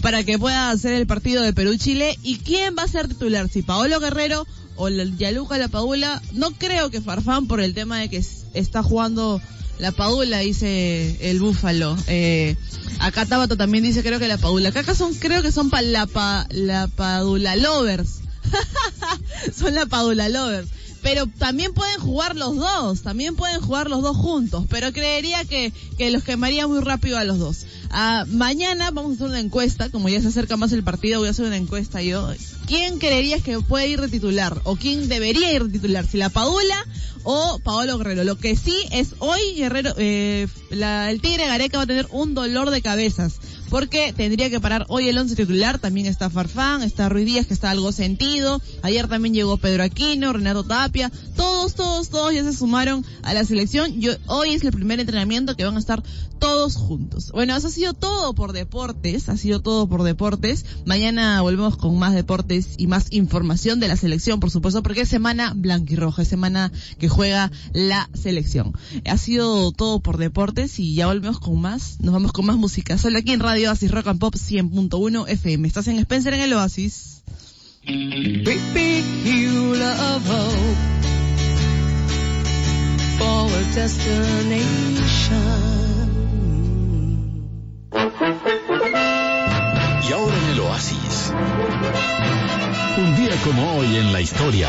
para 0.00 0.24
que 0.24 0.38
pueda 0.38 0.70
hacer 0.70 0.92
el 0.92 1.06
partido 1.06 1.42
de 1.42 1.52
Perú-Chile. 1.52 2.18
¿Y 2.22 2.38
quién 2.38 2.76
va 2.76 2.84
a 2.84 2.88
ser 2.88 3.08
titular? 3.08 3.48
Si 3.48 3.62
Paolo 3.62 4.00
Guerrero 4.00 4.46
o 4.76 4.88
Yaluca 4.88 5.58
La 5.58 5.68
Paula, 5.68 6.22
no 6.32 6.52
creo 6.52 6.90
que 6.90 7.00
Farfán 7.00 7.46
por 7.46 7.60
el 7.60 7.74
tema 7.74 7.98
de 7.98 8.08
que 8.08 8.24
está 8.54 8.82
jugando 8.82 9.40
la 9.78 9.92
Paula, 9.92 10.38
dice 10.40 11.16
el 11.30 11.40
búfalo. 11.40 11.96
Eh, 12.06 12.56
acá 13.00 13.26
Tabato 13.26 13.56
también 13.56 13.84
dice 13.84 14.02
creo 14.02 14.18
que 14.18 14.28
la 14.28 14.38
Paula. 14.38 14.70
Acá 14.70 14.94
son, 14.94 15.14
creo 15.14 15.42
que 15.42 15.52
son 15.52 15.70
pa, 15.70 15.82
la, 15.82 16.06
pa, 16.06 16.46
la 16.50 16.88
Padula 16.88 17.56
Lovers. 17.56 18.20
son 19.56 19.74
la 19.74 19.86
Padula 19.86 20.28
Lovers. 20.28 20.68
Pero 21.02 21.26
también 21.26 21.72
pueden 21.72 22.00
jugar 22.00 22.36
los 22.36 22.56
dos, 22.56 23.02
también 23.02 23.36
pueden 23.36 23.60
jugar 23.60 23.88
los 23.88 24.02
dos 24.02 24.16
juntos, 24.16 24.64
pero 24.68 24.92
creería 24.92 25.44
que, 25.44 25.72
que 25.96 26.10
los 26.10 26.24
quemaría 26.24 26.66
muy 26.66 26.80
rápido 26.80 27.18
a 27.18 27.24
los 27.24 27.38
dos. 27.38 27.66
Ah, 27.90 28.24
mañana 28.28 28.90
vamos 28.90 29.12
a 29.12 29.14
hacer 29.14 29.26
una 29.28 29.40
encuesta, 29.40 29.90
como 29.90 30.08
ya 30.08 30.20
se 30.20 30.28
acerca 30.28 30.56
más 30.56 30.72
el 30.72 30.82
partido, 30.82 31.20
voy 31.20 31.28
a 31.28 31.30
hacer 31.30 31.46
una 31.46 31.56
encuesta 31.56 32.02
yo. 32.02 32.30
¿Quién 32.66 32.98
creerías 32.98 33.42
que 33.42 33.58
puede 33.60 33.88
ir 33.88 34.00
de 34.00 34.08
titular? 34.08 34.60
¿O 34.64 34.76
quién 34.76 35.08
debería 35.08 35.52
ir 35.52 35.64
de 35.64 35.70
titular? 35.70 36.06
¿Si 36.06 36.18
la 36.18 36.28
Paula 36.28 36.84
o 37.22 37.58
Paolo 37.60 37.96
Guerrero? 37.96 38.24
Lo 38.24 38.36
que 38.36 38.56
sí 38.56 38.76
es 38.90 39.14
hoy 39.20 39.40
Guerrero, 39.56 39.94
eh, 39.96 40.48
la, 40.70 41.10
el 41.10 41.20
Tigre 41.20 41.46
Gareca 41.46 41.78
va 41.78 41.84
a 41.84 41.86
tener 41.86 42.06
un 42.10 42.34
dolor 42.34 42.70
de 42.70 42.82
cabezas 42.82 43.36
porque 43.70 44.12
tendría 44.12 44.50
que 44.50 44.60
parar 44.60 44.86
hoy 44.88 45.08
el 45.08 45.18
once 45.18 45.36
titular, 45.36 45.78
también 45.78 46.06
está 46.06 46.30
Farfán, 46.30 46.82
está 46.82 47.08
Ruiz 47.08 47.26
Díaz 47.26 47.46
que 47.46 47.54
está 47.54 47.70
algo 47.70 47.92
sentido, 47.92 48.60
ayer 48.82 49.08
también 49.08 49.34
llegó 49.34 49.56
Pedro 49.56 49.82
Aquino, 49.82 50.32
Renato 50.32 50.64
Tapia, 50.64 51.10
todos, 51.36 51.74
todos, 51.74 52.08
todos 52.08 52.34
ya 52.34 52.44
se 52.44 52.52
sumaron 52.52 53.04
a 53.22 53.34
la 53.34 53.44
selección, 53.44 53.92
hoy 54.26 54.50
es 54.50 54.64
el 54.64 54.72
primer 54.72 55.00
entrenamiento 55.00 55.56
que 55.56 55.64
van 55.64 55.76
a 55.76 55.80
estar 55.80 56.02
todos 56.38 56.76
juntos. 56.76 57.30
Bueno, 57.32 57.56
eso 57.56 57.66
ha 57.66 57.70
sido 57.70 57.94
todo 57.94 58.34
por 58.34 58.52
deportes, 58.52 59.28
ha 59.28 59.36
sido 59.36 59.60
todo 59.60 59.88
por 59.88 60.02
deportes, 60.02 60.64
mañana 60.86 61.40
volvemos 61.42 61.76
con 61.76 61.98
más 61.98 62.14
deportes 62.14 62.74
y 62.78 62.86
más 62.86 63.08
información 63.10 63.80
de 63.80 63.88
la 63.88 63.96
selección, 63.96 64.40
por 64.40 64.50
supuesto, 64.50 64.82
porque 64.82 65.02
es 65.02 65.08
semana 65.08 65.52
blanquirroja, 65.54 66.22
es 66.22 66.28
semana 66.28 66.72
que 66.98 67.08
juega 67.08 67.50
la 67.72 68.08
selección. 68.14 68.72
Ha 69.04 69.18
sido 69.18 69.72
todo 69.72 70.00
por 70.00 70.16
deportes 70.16 70.78
y 70.78 70.94
ya 70.94 71.06
volvemos 71.06 71.40
con 71.40 71.60
más, 71.60 72.00
nos 72.00 72.14
vamos 72.14 72.32
con 72.32 72.46
más 72.46 72.56
música, 72.56 72.98
solo 72.98 73.18
aquí 73.18 73.32
en 73.32 73.40
Radio 73.40 73.57
Radio 73.58 73.70
Oasis 73.70 73.90
Rock 73.90 74.06
and 74.06 74.20
Pop 74.20 74.36
100.1 74.36 75.28
FM. 75.30 75.66
Estás 75.66 75.88
en 75.88 75.98
Spencer 75.98 76.32
en 76.32 76.42
el 76.42 76.52
Oasis. 76.52 77.24
Big, 77.82 78.44
big 78.44 79.04
of 79.82 80.30
hope 80.30 80.76
for 83.18 83.50
a 83.50 83.74
destination. 83.74 84.60
Y 90.08 90.12
ahora 90.12 90.36
en 90.36 90.50
el 90.52 90.60
Oasis. 90.60 91.32
Un 92.96 93.16
día 93.16 93.34
como 93.42 93.72
hoy 93.76 93.96
en 93.96 94.12
la 94.12 94.20
historia. 94.20 94.68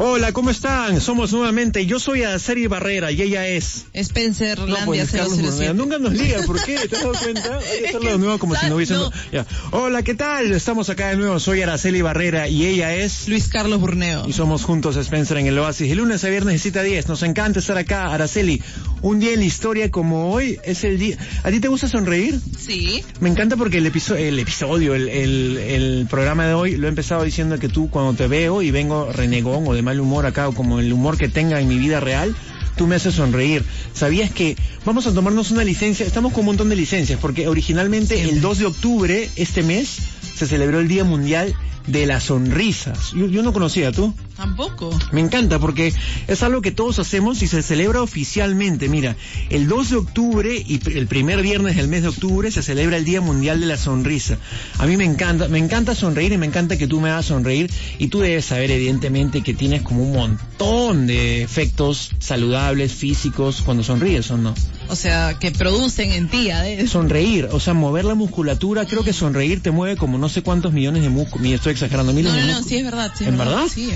Hola, 0.00 0.30
¿cómo 0.30 0.50
están? 0.50 1.00
Somos 1.00 1.32
nuevamente, 1.32 1.84
yo 1.84 1.98
soy 1.98 2.22
Araceli 2.22 2.68
Barrera 2.68 3.10
y 3.10 3.20
ella 3.20 3.48
es... 3.48 3.86
Spencer 3.92 4.56
Landia 4.60 4.84
pues, 5.10 5.10
007. 5.10 5.74
Nunca 5.74 5.98
nos 5.98 6.12
liga, 6.12 6.40
¿por 6.46 6.62
qué? 6.62 6.78
¿Te 6.86 6.94
has 6.94 7.02
dado 7.02 7.14
cuenta? 7.14 7.58
Hay 7.58 7.80
que 7.80 7.88
hacerlo 7.88 8.12
de 8.12 8.18
nuevo 8.18 8.38
como 8.38 8.54
si 8.54 8.66
no 8.68 8.76
hubiesen... 8.76 8.98
Ya. 9.32 9.44
Hola, 9.72 10.04
¿qué 10.04 10.14
tal? 10.14 10.52
Estamos 10.52 10.88
acá 10.88 11.08
de 11.08 11.16
nuevo, 11.16 11.40
soy 11.40 11.62
Araceli 11.62 12.00
Barrera 12.00 12.46
y 12.46 12.64
ella 12.64 12.94
es... 12.94 13.26
Luis 13.26 13.48
Carlos 13.48 13.80
Burneo. 13.80 14.28
Y 14.28 14.32
somos 14.34 14.62
juntos 14.62 14.94
Spencer 14.94 15.36
en 15.38 15.48
el 15.48 15.58
Oasis. 15.58 15.90
El 15.90 15.98
lunes 15.98 16.22
a 16.22 16.28
viernes 16.28 16.62
cita 16.62 16.84
10. 16.84 17.08
Nos 17.08 17.24
encanta 17.24 17.58
estar 17.58 17.76
acá, 17.76 18.14
Araceli. 18.14 18.62
Un 19.02 19.18
día 19.18 19.32
en 19.32 19.40
la 19.40 19.46
historia 19.46 19.90
como 19.90 20.32
hoy 20.32 20.60
es 20.62 20.84
el 20.84 21.00
día... 21.00 21.18
¿A 21.42 21.50
ti 21.50 21.58
te 21.58 21.66
gusta 21.66 21.88
sonreír? 21.88 22.38
Sí. 22.56 23.02
Me 23.18 23.30
encanta 23.30 23.56
porque 23.56 23.78
el, 23.78 23.86
episodio, 23.86 24.24
el, 24.24 24.38
episodio 24.38 24.94
el, 24.94 25.08
el, 25.08 25.56
el 25.56 26.06
programa 26.08 26.46
de 26.46 26.54
hoy 26.54 26.76
lo 26.76 26.86
he 26.86 26.88
empezado 26.88 27.24
diciendo 27.24 27.58
que 27.58 27.68
tú 27.68 27.90
cuando 27.90 28.14
te 28.14 28.28
veo 28.28 28.62
y 28.62 28.70
vengo 28.70 29.10
renegón 29.12 29.66
o 29.66 29.74
de 29.74 29.87
mal 29.88 30.00
humor 30.00 30.26
acá 30.26 30.46
o 30.48 30.52
como 30.52 30.80
el 30.80 30.92
humor 30.92 31.16
que 31.16 31.30
tenga 31.30 31.58
en 31.60 31.66
mi 31.66 31.78
vida 31.78 31.98
real, 31.98 32.36
tú 32.76 32.86
me 32.86 32.96
haces 32.96 33.14
sonreír. 33.14 33.64
¿Sabías 33.94 34.30
que 34.30 34.54
vamos 34.84 35.06
a 35.06 35.14
tomarnos 35.14 35.50
una 35.50 35.64
licencia? 35.64 36.04
Estamos 36.04 36.34
con 36.34 36.40
un 36.40 36.46
montón 36.46 36.68
de 36.68 36.76
licencias 36.76 37.18
porque 37.18 37.48
originalmente 37.48 38.20
el 38.20 38.42
2 38.42 38.58
de 38.58 38.66
octubre, 38.66 39.30
este 39.36 39.62
mes, 39.62 39.96
se 40.36 40.46
celebró 40.46 40.78
el 40.78 40.88
Día 40.88 41.04
Mundial 41.04 41.54
de 41.86 42.04
las 42.04 42.24
Sonrisas. 42.24 43.12
Yo, 43.14 43.42
no 43.42 43.54
conocía, 43.54 43.90
¿tú? 43.90 44.12
Tampoco. 44.38 44.96
Me 45.10 45.20
encanta 45.20 45.58
porque 45.58 45.92
es 46.28 46.42
algo 46.44 46.62
que 46.62 46.70
todos 46.70 47.00
hacemos 47.00 47.42
y 47.42 47.48
se 47.48 47.60
celebra 47.60 48.02
oficialmente. 48.02 48.88
Mira, 48.88 49.16
el 49.50 49.66
2 49.66 49.90
de 49.90 49.96
octubre 49.96 50.64
y 50.64 50.80
el 50.96 51.08
primer 51.08 51.42
viernes 51.42 51.74
del 51.74 51.88
mes 51.88 52.02
de 52.02 52.08
octubre 52.10 52.48
se 52.52 52.62
celebra 52.62 52.98
el 52.98 53.04
Día 53.04 53.20
Mundial 53.20 53.58
de 53.58 53.66
la 53.66 53.76
Sonrisa. 53.76 54.38
A 54.78 54.86
mí 54.86 54.96
me 54.96 55.04
encanta, 55.04 55.48
me 55.48 55.58
encanta 55.58 55.96
sonreír 55.96 56.30
y 56.30 56.38
me 56.38 56.46
encanta 56.46 56.78
que 56.78 56.86
tú 56.86 57.00
me 57.00 57.10
hagas 57.10 57.26
sonreír 57.26 57.68
y 57.98 58.06
tú 58.06 58.20
debes 58.20 58.44
saber 58.44 58.70
evidentemente 58.70 59.42
que 59.42 59.54
tienes 59.54 59.82
como 59.82 60.04
un 60.04 60.12
montón 60.12 61.08
de 61.08 61.42
efectos 61.42 62.12
saludables, 62.20 62.92
físicos 62.92 63.62
cuando 63.62 63.82
sonríes 63.82 64.30
o 64.30 64.36
no. 64.36 64.54
O 64.90 64.96
sea, 64.96 65.36
que 65.38 65.50
producen 65.50 66.12
en 66.12 66.28
ti, 66.28 66.48
¿eh? 66.50 66.86
Sonreír, 66.88 67.48
o 67.52 67.60
sea, 67.60 67.74
mover 67.74 68.04
la 68.04 68.14
musculatura, 68.14 68.86
creo 68.86 69.04
que 69.04 69.12
sonreír 69.12 69.62
te 69.62 69.70
mueve 69.70 69.96
como 69.96 70.16
no 70.18 70.28
sé 70.28 70.42
cuántos 70.42 70.72
millones 70.72 71.02
de 71.02 71.08
músculos, 71.10 71.46
estoy 71.48 71.72
exagerando, 71.72 72.12
miles 72.12 72.32
No, 72.32 72.38
de 72.38 72.46
no, 72.46 72.58
no, 72.60 72.62
sí 72.66 72.76
es 72.76 72.84
verdad. 72.84 73.12
Sí, 73.16 73.24
¿En 73.24 73.36
verdad? 73.38 73.64
Sí. 73.72 73.90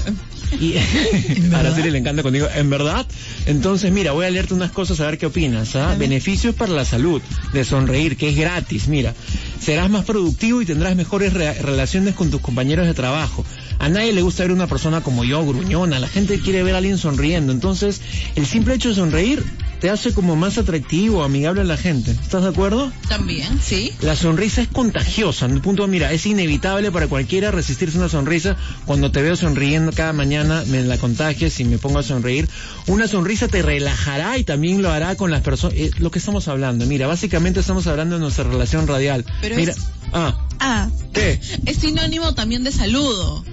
Y 0.60 0.74
a 1.54 1.58
Araceli 1.60 1.90
le 1.90 1.98
encanta 1.98 2.22
contigo, 2.22 2.46
¿en 2.54 2.68
verdad? 2.68 3.06
Entonces, 3.46 3.90
mira, 3.90 4.12
voy 4.12 4.26
a 4.26 4.30
leerte 4.30 4.52
unas 4.54 4.70
cosas 4.70 5.00
a 5.00 5.06
ver 5.06 5.18
qué 5.18 5.26
opinas. 5.26 5.74
¿ah? 5.76 5.94
Beneficios 5.98 6.54
para 6.54 6.72
la 6.72 6.84
salud 6.84 7.22
de 7.52 7.64
sonreír, 7.64 8.16
que 8.16 8.28
es 8.28 8.36
gratis. 8.36 8.88
Mira, 8.88 9.14
serás 9.60 9.88
más 9.90 10.04
productivo 10.04 10.60
y 10.60 10.66
tendrás 10.66 10.94
mejores 10.94 11.32
re- 11.32 11.54
relaciones 11.54 12.14
con 12.14 12.30
tus 12.30 12.40
compañeros 12.42 12.86
de 12.86 12.94
trabajo. 12.94 13.44
A 13.78 13.88
nadie 13.88 14.12
le 14.12 14.22
gusta 14.22 14.42
ver 14.42 14.52
una 14.52 14.66
persona 14.66 15.00
como 15.00 15.24
yo, 15.24 15.44
gruñona. 15.44 15.98
La 15.98 16.08
gente 16.08 16.38
quiere 16.40 16.62
ver 16.62 16.74
a 16.74 16.78
alguien 16.78 16.98
sonriendo. 16.98 17.50
Entonces, 17.52 18.00
el 18.36 18.46
simple 18.46 18.74
hecho 18.74 18.90
de 18.90 18.94
sonreír 18.96 19.42
te 19.82 19.90
hace 19.90 20.14
como 20.14 20.36
más 20.36 20.58
atractivo, 20.58 21.24
amigable 21.24 21.62
a 21.62 21.64
la 21.64 21.76
gente. 21.76 22.12
¿Estás 22.12 22.44
de 22.44 22.50
acuerdo? 22.50 22.92
También, 23.08 23.58
sí. 23.60 23.92
La 24.00 24.14
sonrisa 24.14 24.62
es 24.62 24.68
contagiosa. 24.68 25.46
En 25.46 25.50
el 25.52 25.60
punto, 25.60 25.88
mira, 25.88 26.12
es 26.12 26.24
inevitable 26.24 26.92
para 26.92 27.08
cualquiera 27.08 27.50
resistirse 27.50 27.96
a 27.96 28.00
una 28.02 28.08
sonrisa. 28.08 28.56
Cuando 28.86 29.10
te 29.10 29.20
veo 29.22 29.34
sonriendo 29.34 29.90
cada 29.92 30.12
mañana, 30.12 30.62
me 30.68 30.84
la 30.84 30.98
contagias 30.98 31.58
y 31.58 31.64
me 31.64 31.78
pongo 31.78 31.98
a 31.98 32.04
sonreír. 32.04 32.48
Una 32.86 33.08
sonrisa 33.08 33.48
te 33.48 33.60
relajará 33.60 34.38
y 34.38 34.44
también 34.44 34.82
lo 34.82 34.90
hará 34.92 35.16
con 35.16 35.32
las 35.32 35.40
personas. 35.42 35.74
eh, 35.76 35.90
lo 35.98 36.12
que 36.12 36.20
estamos 36.20 36.46
hablando, 36.46 36.86
mira, 36.86 37.08
básicamente 37.08 37.58
estamos 37.58 37.88
hablando 37.88 38.14
de 38.14 38.20
nuestra 38.20 38.44
relación 38.44 38.86
radial. 38.86 39.24
Pero 39.40 39.56
mira, 39.56 39.72
es- 39.72 39.78
ah, 40.12 40.46
Ah, 40.60 40.88
¿qué? 41.12 41.40
es 41.66 41.76
sinónimo 41.78 42.34
también 42.34 42.62
de 42.62 42.70
saludo. 42.70 43.44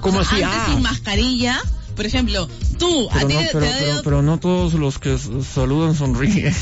¿Cómo 0.00 0.18
O 0.18 0.24
sea, 0.24 0.32
así? 0.34 0.42
Antes 0.42 0.58
Ah. 0.60 0.70
sin 0.72 0.82
mascarilla, 0.82 1.62
por 1.98 2.06
ejemplo, 2.06 2.48
tú, 2.78 3.08
a 3.10 3.14
Pero 3.14 3.26
ti 3.26 3.34
no, 3.34 3.40
pero, 3.40 3.58
te 3.58 3.72
pero- 3.72 3.86
dado- 3.88 4.02
pero 4.04 4.22
no 4.22 4.38
todos 4.38 4.74
los 4.74 5.00
que 5.00 5.18
saludan 5.52 5.96
sonríen. 5.96 6.54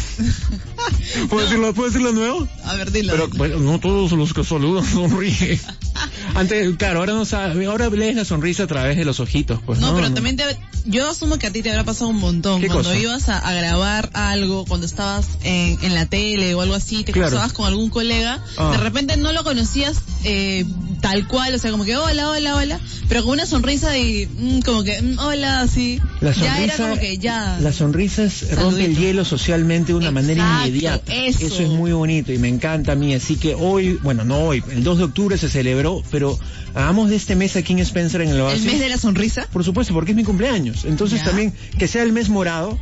¿Puedo, 1.28 1.44
decirlo, 1.44 1.74
¿Puedo 1.74 1.88
decirlo 1.90 2.08
de 2.08 2.14
nuevo? 2.14 2.48
A 2.64 2.74
ver, 2.74 2.90
dilo. 2.90 3.12
Pero 3.12 3.28
bueno, 3.36 3.58
no 3.58 3.78
todos 3.78 4.12
los 4.12 4.32
que 4.32 4.42
saludan 4.44 4.84
sonríen. 4.84 5.60
Antes, 6.34 6.76
claro, 6.76 7.00
ahora 7.00 7.12
no 7.14 7.24
sabe, 7.24 7.66
ahora 7.66 7.88
lees 7.88 8.14
la 8.16 8.24
sonrisa 8.24 8.64
a 8.64 8.66
través 8.66 8.96
de 8.96 9.04
los 9.04 9.20
ojitos, 9.20 9.60
pues. 9.64 9.78
no, 9.80 9.88
No, 9.90 9.94
pero 9.96 10.08
no. 10.08 10.14
también 10.14 10.36
te, 10.36 10.44
yo 10.84 11.08
asumo 11.08 11.38
que 11.38 11.46
a 11.46 11.52
ti 11.52 11.62
te 11.62 11.70
habrá 11.70 11.84
pasado 11.84 12.08
un 12.10 12.16
montón. 12.18 12.60
¿Qué 12.60 12.66
Cuando 12.68 12.88
cosa? 12.90 12.98
ibas 13.00 13.28
a, 13.28 13.38
a 13.38 13.54
grabar 13.54 14.10
algo, 14.12 14.64
cuando 14.66 14.86
estabas 14.86 15.26
en, 15.44 15.78
en 15.82 15.94
la 15.94 16.06
tele 16.06 16.54
o 16.54 16.60
algo 16.60 16.74
así, 16.74 17.04
te 17.04 17.12
Claro. 17.12 17.28
cruzabas 17.30 17.52
con 17.52 17.66
algún 17.66 17.90
colega, 17.90 18.40
Ah. 18.58 18.70
de 18.72 18.78
repente 18.78 19.16
no 19.16 19.32
lo 19.32 19.44
conocías 19.44 19.96
eh, 20.24 20.64
tal 21.00 21.26
cual, 21.28 21.54
o 21.54 21.58
sea, 21.58 21.70
como 21.70 21.84
que 21.84 21.96
hola, 21.96 22.28
hola, 22.30 22.56
hola, 22.56 22.80
pero 23.08 23.22
con 23.22 23.32
una 23.32 23.46
sonrisa 23.46 23.96
y 23.96 24.26
mm, 24.26 24.60
como 24.60 24.82
que 24.82 25.00
mm, 25.00 25.18
hola, 25.18 25.60
así. 25.60 26.00
La 26.20 26.32
ya 26.32 26.34
sonrisa, 26.56 26.62
era 26.64 26.76
como 26.88 27.00
que 27.00 27.18
ya. 27.18 27.58
La 27.60 27.72
sonrisa 27.72 28.24
es- 28.24 28.54
rompe 28.56 28.84
el 28.84 28.96
hielo 28.96 29.24
socialmente 29.24 29.92
de 29.92 29.98
una 29.98 30.10
manera 30.10 30.44
inmediata. 30.66 31.14
eso. 31.14 31.46
es 31.62 31.68
muy 31.68 31.92
bonito 31.92 32.32
y 32.32 32.38
me 32.38 32.48
encanta 32.48 32.92
a 32.92 32.94
mí. 32.96 33.14
Así 33.14 33.36
que 33.36 33.54
hoy, 33.54 33.98
bueno, 34.02 34.24
no 34.24 34.38
hoy, 34.38 34.62
el 34.70 34.82
2 34.82 34.98
de 34.98 35.04
octubre 35.04 35.38
se 35.38 35.48
celebró, 35.48 35.85
pero 36.10 36.38
hagamos 36.74 37.10
de 37.10 37.16
este 37.16 37.34
mes 37.36 37.56
aquí 37.56 37.72
en 37.72 37.80
Spencer 37.80 38.20
en 38.20 38.28
el 38.30 38.36
el 38.36 38.40
Oasis. 38.42 38.64
mes 38.64 38.80
de 38.80 38.88
la 38.88 38.98
sonrisa. 38.98 39.46
Por 39.52 39.64
supuesto, 39.64 39.92
porque 39.94 40.12
es 40.12 40.16
mi 40.16 40.24
cumpleaños. 40.24 40.84
Entonces 40.84 41.20
Ya. 41.20 41.26
también 41.26 41.52
que 41.78 41.88
sea 41.88 42.02
el 42.02 42.12
mes 42.12 42.28
morado, 42.28 42.78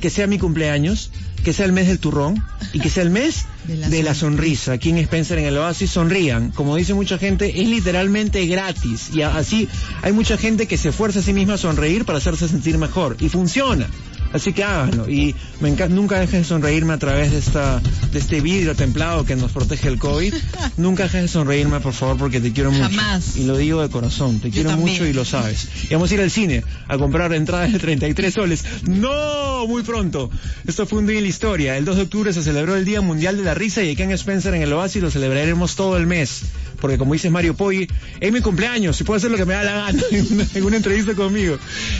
que 0.00 0.10
sea 0.10 0.26
mi 0.26 0.38
cumpleaños, 0.38 1.10
que 1.44 1.52
sea 1.52 1.64
el 1.66 1.72
mes 1.72 1.86
del 1.86 1.98
turrón 2.00 2.42
y 2.72 2.80
que 2.80 2.90
sea 2.90 3.02
el 3.02 3.10
mes 3.10 3.46
De 3.66 3.76
de 3.88 4.02
la 4.02 4.14
sonrisa. 4.14 4.72
Aquí 4.72 4.90
en 4.90 4.98
Spencer 4.98 5.38
en 5.38 5.46
el 5.46 5.56
Oasis 5.58 5.90
sonrían. 5.90 6.50
Como 6.52 6.76
dice 6.76 6.94
mucha 6.94 7.18
gente, 7.18 7.60
es 7.60 7.68
literalmente 7.68 8.44
gratis. 8.46 9.10
Y 9.12 9.22
así 9.22 9.68
hay 10.02 10.12
mucha 10.12 10.36
gente 10.36 10.66
que 10.66 10.76
se 10.76 10.90
esfuerza 10.90 11.18
a 11.20 11.22
sí 11.22 11.32
misma 11.32 11.54
a 11.54 11.58
sonreír 11.58 12.04
para 12.04 12.18
hacerse 12.18 12.48
sentir 12.48 12.78
mejor. 12.78 13.16
Y 13.20 13.28
funciona. 13.28 13.88
Así 14.36 14.52
que 14.52 14.62
háganlo. 14.64 15.08
Y 15.10 15.34
me 15.60 15.70
enca- 15.74 15.88
nunca 15.88 16.18
dejes 16.20 16.40
de 16.40 16.44
sonreírme 16.44 16.92
a 16.92 16.98
través 16.98 17.32
de 17.32 17.38
esta 17.38 17.80
de 18.12 18.18
este 18.18 18.40
vidrio 18.40 18.74
templado 18.74 19.24
que 19.24 19.34
nos 19.36 19.52
protege 19.52 19.88
el 19.88 19.98
COVID. 19.98 20.32
nunca 20.76 21.04
dejes 21.04 21.22
de 21.22 21.28
sonreírme, 21.28 21.80
por 21.80 21.92
favor, 21.92 22.16
porque 22.18 22.40
te 22.40 22.52
quiero 22.52 22.70
mucho. 22.70 22.84
Jamás. 22.84 23.36
Y 23.36 23.44
lo 23.44 23.56
digo 23.56 23.82
de 23.82 23.88
corazón. 23.88 24.40
Te 24.40 24.48
Yo 24.48 24.54
quiero 24.54 24.70
también. 24.70 24.90
mucho 24.92 25.06
y 25.06 25.12
lo 25.12 25.24
sabes. 25.24 25.68
Y 25.90 25.94
vamos 25.94 26.10
a 26.10 26.14
ir 26.14 26.20
al 26.20 26.30
cine 26.30 26.62
a 26.88 26.98
comprar 26.98 27.32
entradas 27.34 27.72
de 27.72 27.78
33 27.78 28.32
soles. 28.34 28.64
¡No! 28.84 29.66
Muy 29.66 29.82
pronto. 29.82 30.30
Esto 30.66 30.86
fue 30.86 30.98
un 31.00 31.06
día 31.06 31.16
en 31.18 31.24
la 31.24 31.28
historia. 31.28 31.76
El 31.76 31.84
2 31.84 31.96
de 31.96 32.02
octubre 32.02 32.32
se 32.32 32.42
celebró 32.42 32.76
el 32.76 32.84
Día 32.84 33.00
Mundial 33.00 33.36
de 33.36 33.42
la 33.42 33.54
Risa 33.54 33.82
y 33.82 33.90
aquí 33.90 34.02
en 34.02 34.10
Spencer 34.12 34.54
en 34.54 34.62
el 34.62 34.72
Oasis 34.72 35.02
lo 35.02 35.10
celebraremos 35.10 35.76
todo 35.76 35.96
el 35.96 36.06
mes. 36.06 36.42
Porque 36.80 36.98
como 36.98 37.14
dice 37.14 37.30
Mario 37.30 37.54
Poggi, 37.56 37.88
es 38.20 38.32
mi 38.32 38.40
cumpleaños 38.42 39.00
y 39.00 39.04
puedo 39.04 39.16
hacer 39.16 39.30
lo 39.30 39.36
que 39.38 39.46
me 39.46 39.54
da 39.54 39.62
la 39.64 39.72
gana 39.72 40.02
en 40.10 40.32
una, 40.32 40.46
en 40.54 40.64
una 40.64 40.76
entrevista 40.76 41.14
conmigo. 41.14 41.58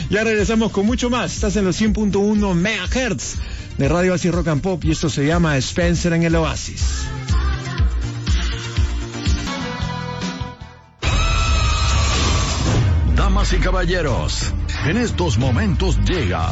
Ya 0.09 0.23
regresamos 0.23 0.71
con 0.71 0.85
mucho 0.85 1.09
más. 1.09 1.33
Estás 1.33 1.55
en 1.55 1.65
los 1.65 1.81
100.1 1.81 2.26
MHz 2.35 3.35
de 3.77 3.87
Radio 3.87 4.13
Oasis 4.13 4.31
Rock 4.31 4.47
and 4.47 4.61
Pop 4.61 4.83
y 4.83 4.91
esto 4.91 5.09
se 5.09 5.25
llama 5.25 5.57
Spencer 5.57 6.13
en 6.13 6.23
el 6.23 6.35
Oasis. 6.35 7.05
Damas 13.15 13.53
y 13.53 13.57
caballeros, 13.57 14.53
en 14.85 14.97
estos 14.97 15.37
momentos 15.37 15.97
llega 16.05 16.51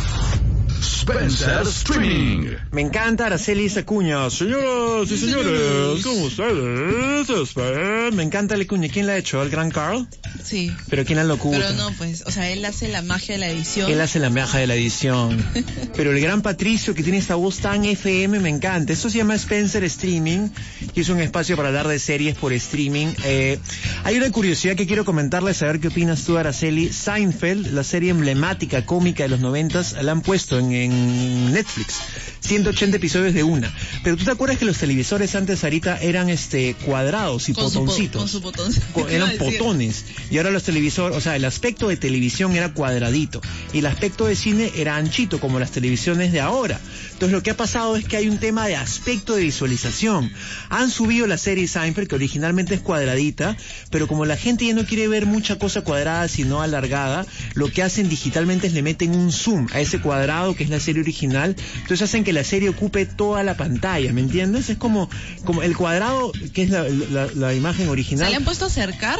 Spencer 1.07 1.67
Streaming. 1.67 2.55
Me 2.71 2.81
encanta 2.81 3.27
Araceli 3.27 3.71
Acuña. 3.77 4.27
Señoras 4.31 5.11
y 5.11 5.17
señores, 5.17 6.03
¿cómo 6.03 6.23
ustedes? 6.23 8.13
Me 8.15 8.23
encanta 8.23 8.57
la 8.57 8.65
cuña. 8.65 8.89
¿Quién 8.89 9.05
la 9.05 9.13
ha 9.13 9.17
hecho? 9.17 9.43
¿El 9.43 9.51
gran 9.51 9.69
Carl? 9.69 10.07
Sí. 10.43 10.71
Pero 10.89 11.05
¿quién 11.05 11.17
la 11.17 11.23
locuta? 11.23 11.59
Pero 11.59 11.73
no, 11.73 11.91
pues, 11.91 12.23
o 12.25 12.31
sea, 12.31 12.49
él 12.49 12.65
hace 12.65 12.87
la 12.87 13.03
magia 13.03 13.35
de 13.35 13.39
la 13.39 13.49
edición. 13.49 13.91
Él 13.91 14.01
hace 14.01 14.17
la 14.17 14.31
magia 14.31 14.61
de 14.61 14.67
la 14.67 14.73
edición. 14.73 15.37
Pero 15.95 16.11
el 16.11 16.19
gran 16.19 16.41
Patricio 16.41 16.95
que 16.95 17.03
tiene 17.03 17.19
esta 17.19 17.35
voz 17.35 17.59
tan 17.59 17.85
FM 17.85 18.39
me 18.39 18.49
encanta. 18.49 18.91
Esto 18.91 19.11
se 19.11 19.19
llama 19.19 19.35
Spencer 19.35 19.83
Streaming 19.83 20.49
y 20.95 21.01
es 21.01 21.09
un 21.09 21.19
espacio 21.19 21.55
para 21.55 21.69
hablar 21.69 21.87
de 21.87 21.99
series 21.99 22.35
por 22.35 22.51
streaming. 22.51 23.13
Eh, 23.25 23.59
hay 24.03 24.17
una 24.17 24.31
curiosidad 24.31 24.75
que 24.75 24.87
quiero 24.87 25.05
comentarles, 25.05 25.61
a 25.61 25.67
ver 25.67 25.79
qué 25.79 25.89
opinas 25.89 26.23
tú, 26.23 26.35
Araceli. 26.35 26.91
Seinfeld, 26.91 27.67
la 27.73 27.83
serie 27.83 28.09
emblemática 28.09 28.87
cómica 28.87 29.21
de 29.21 29.29
los 29.29 29.39
noventas, 29.39 29.93
la 30.01 30.11
han 30.11 30.21
puesto 30.21 30.57
en, 30.57 30.71
en 30.71 30.94
Netflix. 30.95 31.99
180 32.41 32.97
episodios 32.97 33.33
de 33.33 33.43
una. 33.43 33.73
Pero 34.03 34.17
tú 34.17 34.23
te 34.25 34.31
acuerdas 34.31 34.59
que 34.59 34.65
los 34.65 34.77
televisores 34.77 35.33
antes, 35.35 35.59
Sarita, 35.61 35.97
eran 35.99 36.29
este 36.29 36.75
cuadrados 36.85 37.49
y 37.49 37.53
con 37.53 37.71
su, 37.71 37.79
po- 37.79 37.85
potoncitos. 37.85 38.21
con 38.21 38.29
su 38.29 38.41
botoncito. 38.41 38.85
Co- 38.93 39.07
eran 39.09 39.31
potones 39.37 40.05
y 40.29 40.37
ahora 40.37 40.51
los 40.51 40.61
televisores, 40.63 41.17
o 41.17 41.21
sea, 41.21 41.35
el 41.35 41.45
aspecto 41.45 41.87
de 41.87 41.97
televisión 41.97 42.55
era 42.55 42.71
cuadradito 42.73 43.41
y 43.73 43.79
el 43.79 43.87
aspecto 43.87 44.25
de 44.27 44.35
cine 44.35 44.71
era 44.75 44.95
anchito 44.95 45.39
como 45.39 45.59
las 45.59 45.71
televisiones 45.71 46.31
de 46.31 46.39
ahora. 46.41 46.79
Entonces 47.13 47.31
lo 47.31 47.41
que 47.41 47.49
ha 47.51 47.57
pasado 47.57 47.95
es 47.95 48.05
que 48.05 48.17
hay 48.17 48.29
un 48.29 48.37
tema 48.37 48.67
de 48.67 48.75
aspecto 48.75 49.35
de 49.35 49.41
visualización. 49.43 50.31
Han 50.69 50.91
subido 50.91 51.25
la 51.25 51.37
serie 51.39 51.67
Seinfeld 51.67 52.07
que 52.07 52.15
originalmente 52.15 52.75
es 52.75 52.81
cuadradita, 52.81 53.57
pero 53.89 54.07
como 54.07 54.25
la 54.25 54.37
gente 54.37 54.67
ya 54.67 54.75
no 54.75 54.85
quiere 54.85 55.07
ver 55.07 55.25
mucha 55.25 55.57
cosa 55.57 55.81
cuadrada 55.81 56.27
sino 56.27 56.61
alargada, 56.61 57.25
lo 57.55 57.69
que 57.71 57.81
hacen 57.81 58.07
digitalmente 58.07 58.67
es 58.67 58.73
le 58.73 58.83
meten 58.83 59.15
un 59.15 59.31
zoom 59.31 59.67
a 59.73 59.79
ese 59.79 59.99
cuadrado 59.99 60.55
que 60.55 60.63
es 60.63 60.69
la 60.69 60.79
serie 60.85 61.01
original, 61.01 61.55
entonces 61.75 62.01
hacen 62.03 62.23
que 62.23 62.33
la 62.33 62.43
serie 62.43 62.69
ocupe 62.69 63.05
toda 63.05 63.43
la 63.43 63.57
pantalla, 63.57 64.13
¿me 64.13 64.21
entiendes? 64.21 64.69
Es 64.69 64.77
como 64.77 65.09
como 65.43 65.61
el 65.63 65.75
cuadrado 65.75 66.31
que 66.53 66.63
es 66.63 66.69
la, 66.69 67.53
imagen 67.53 67.85
¿Se 67.85 67.91
original. 67.91 68.29
le 68.29 68.37
han 68.37 68.43
puesto 68.43 68.65
a 68.65 68.67
acercar? 68.67 69.19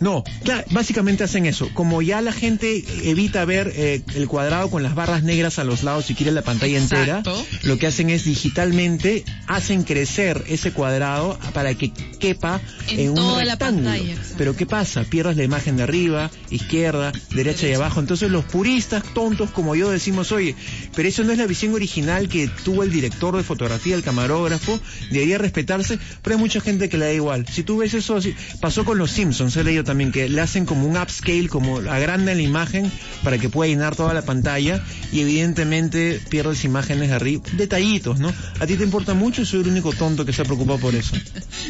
No, 0.00 0.24
claro, 0.44 0.64
básicamente 0.70 1.24
hacen 1.24 1.44
eso. 1.46 1.68
Como 1.74 2.00
ya 2.00 2.20
la 2.22 2.32
gente 2.32 2.84
evita 3.04 3.44
ver 3.44 3.70
eh, 3.74 4.02
el 4.14 4.28
cuadrado 4.28 4.70
con 4.70 4.82
las 4.82 4.94
barras 4.94 5.22
negras 5.22 5.58
a 5.58 5.64
los 5.64 5.82
lados 5.82 6.10
y 6.10 6.14
quiere 6.14 6.32
la 6.32 6.42
pantalla 6.42 6.78
Exacto. 6.78 7.30
entera, 7.38 7.46
lo 7.64 7.78
que 7.78 7.86
hacen 7.86 8.08
es 8.10 8.24
digitalmente 8.24 9.24
hacen 9.46 9.82
crecer 9.84 10.42
ese 10.48 10.72
cuadrado 10.72 11.38
para 11.52 11.74
que 11.74 11.92
quepa 12.18 12.60
En 12.88 13.00
en, 13.00 13.08
un 13.10 13.16
la 13.44 13.54
rectángulo. 13.56 13.90
pantalla. 13.90 14.14
Pero 14.38 14.56
¿qué 14.56 14.66
pasa? 14.66 15.04
Pierdes 15.04 15.36
la 15.36 15.44
imagen 15.44 15.76
de 15.76 15.82
arriba, 15.82 16.30
izquierda, 16.50 17.12
derecha 17.34 17.68
y 17.68 17.74
abajo. 17.74 18.00
Entonces 18.00 18.30
los 18.30 18.44
puristas 18.46 19.02
tontos 19.14 19.50
como 19.50 19.74
yo 19.74 19.90
decimos, 19.90 20.32
oye, 20.32 20.54
pero 20.94 21.08
eso 21.08 21.24
no 21.24 21.32
es 21.32 21.38
la 21.38 21.46
visión 21.46 21.74
original 21.74 22.28
que 22.28 22.48
tuvo 22.64 22.82
el 22.82 22.90
director 22.90 23.36
de 23.36 23.42
fotografía, 23.42 23.94
el 23.94 24.02
camarógrafo, 24.02 24.80
debería 25.10 25.38
respetarse, 25.38 25.98
pero 26.22 26.36
hay 26.36 26.40
mucha 26.40 26.60
gente 26.60 26.88
que 26.88 26.96
le 26.98 27.06
da 27.06 27.12
igual. 27.12 27.46
Si 27.48 27.62
tú 27.62 27.78
ves 27.78 27.94
eso 27.94 28.16
así, 28.16 28.34
pasó 28.60 28.84
con 28.84 28.98
los 28.98 29.10
Simpsons, 29.10 29.56
he 29.60 29.64
leído 29.64 29.84
también 29.84 30.12
que 30.12 30.28
le 30.28 30.40
hacen 30.40 30.66
como 30.66 30.86
un 30.86 30.96
upscale, 30.96 31.48
como 31.48 31.78
agrandan 31.78 32.36
la 32.36 32.42
imagen 32.42 32.90
para 33.22 33.38
que 33.38 33.48
pueda 33.48 33.68
llenar 33.70 33.96
toda 33.96 34.14
la 34.14 34.22
pantalla 34.22 34.82
y 35.12 35.20
evidentemente 35.20 36.20
pierdes 36.28 36.64
imágenes 36.64 37.08
de 37.10 37.14
arriba, 37.14 37.42
detallitos, 37.52 38.18
¿no? 38.18 38.32
A 38.60 38.66
ti 38.66 38.76
te 38.76 38.84
importa 38.84 39.14
mucho 39.14 39.44
soy 39.44 39.60
el 39.60 39.68
único 39.68 39.92
tonto 39.92 40.24
que 40.24 40.32
se 40.32 40.44
preocupa 40.44 40.76
por 40.78 40.94
eso. 40.94 41.16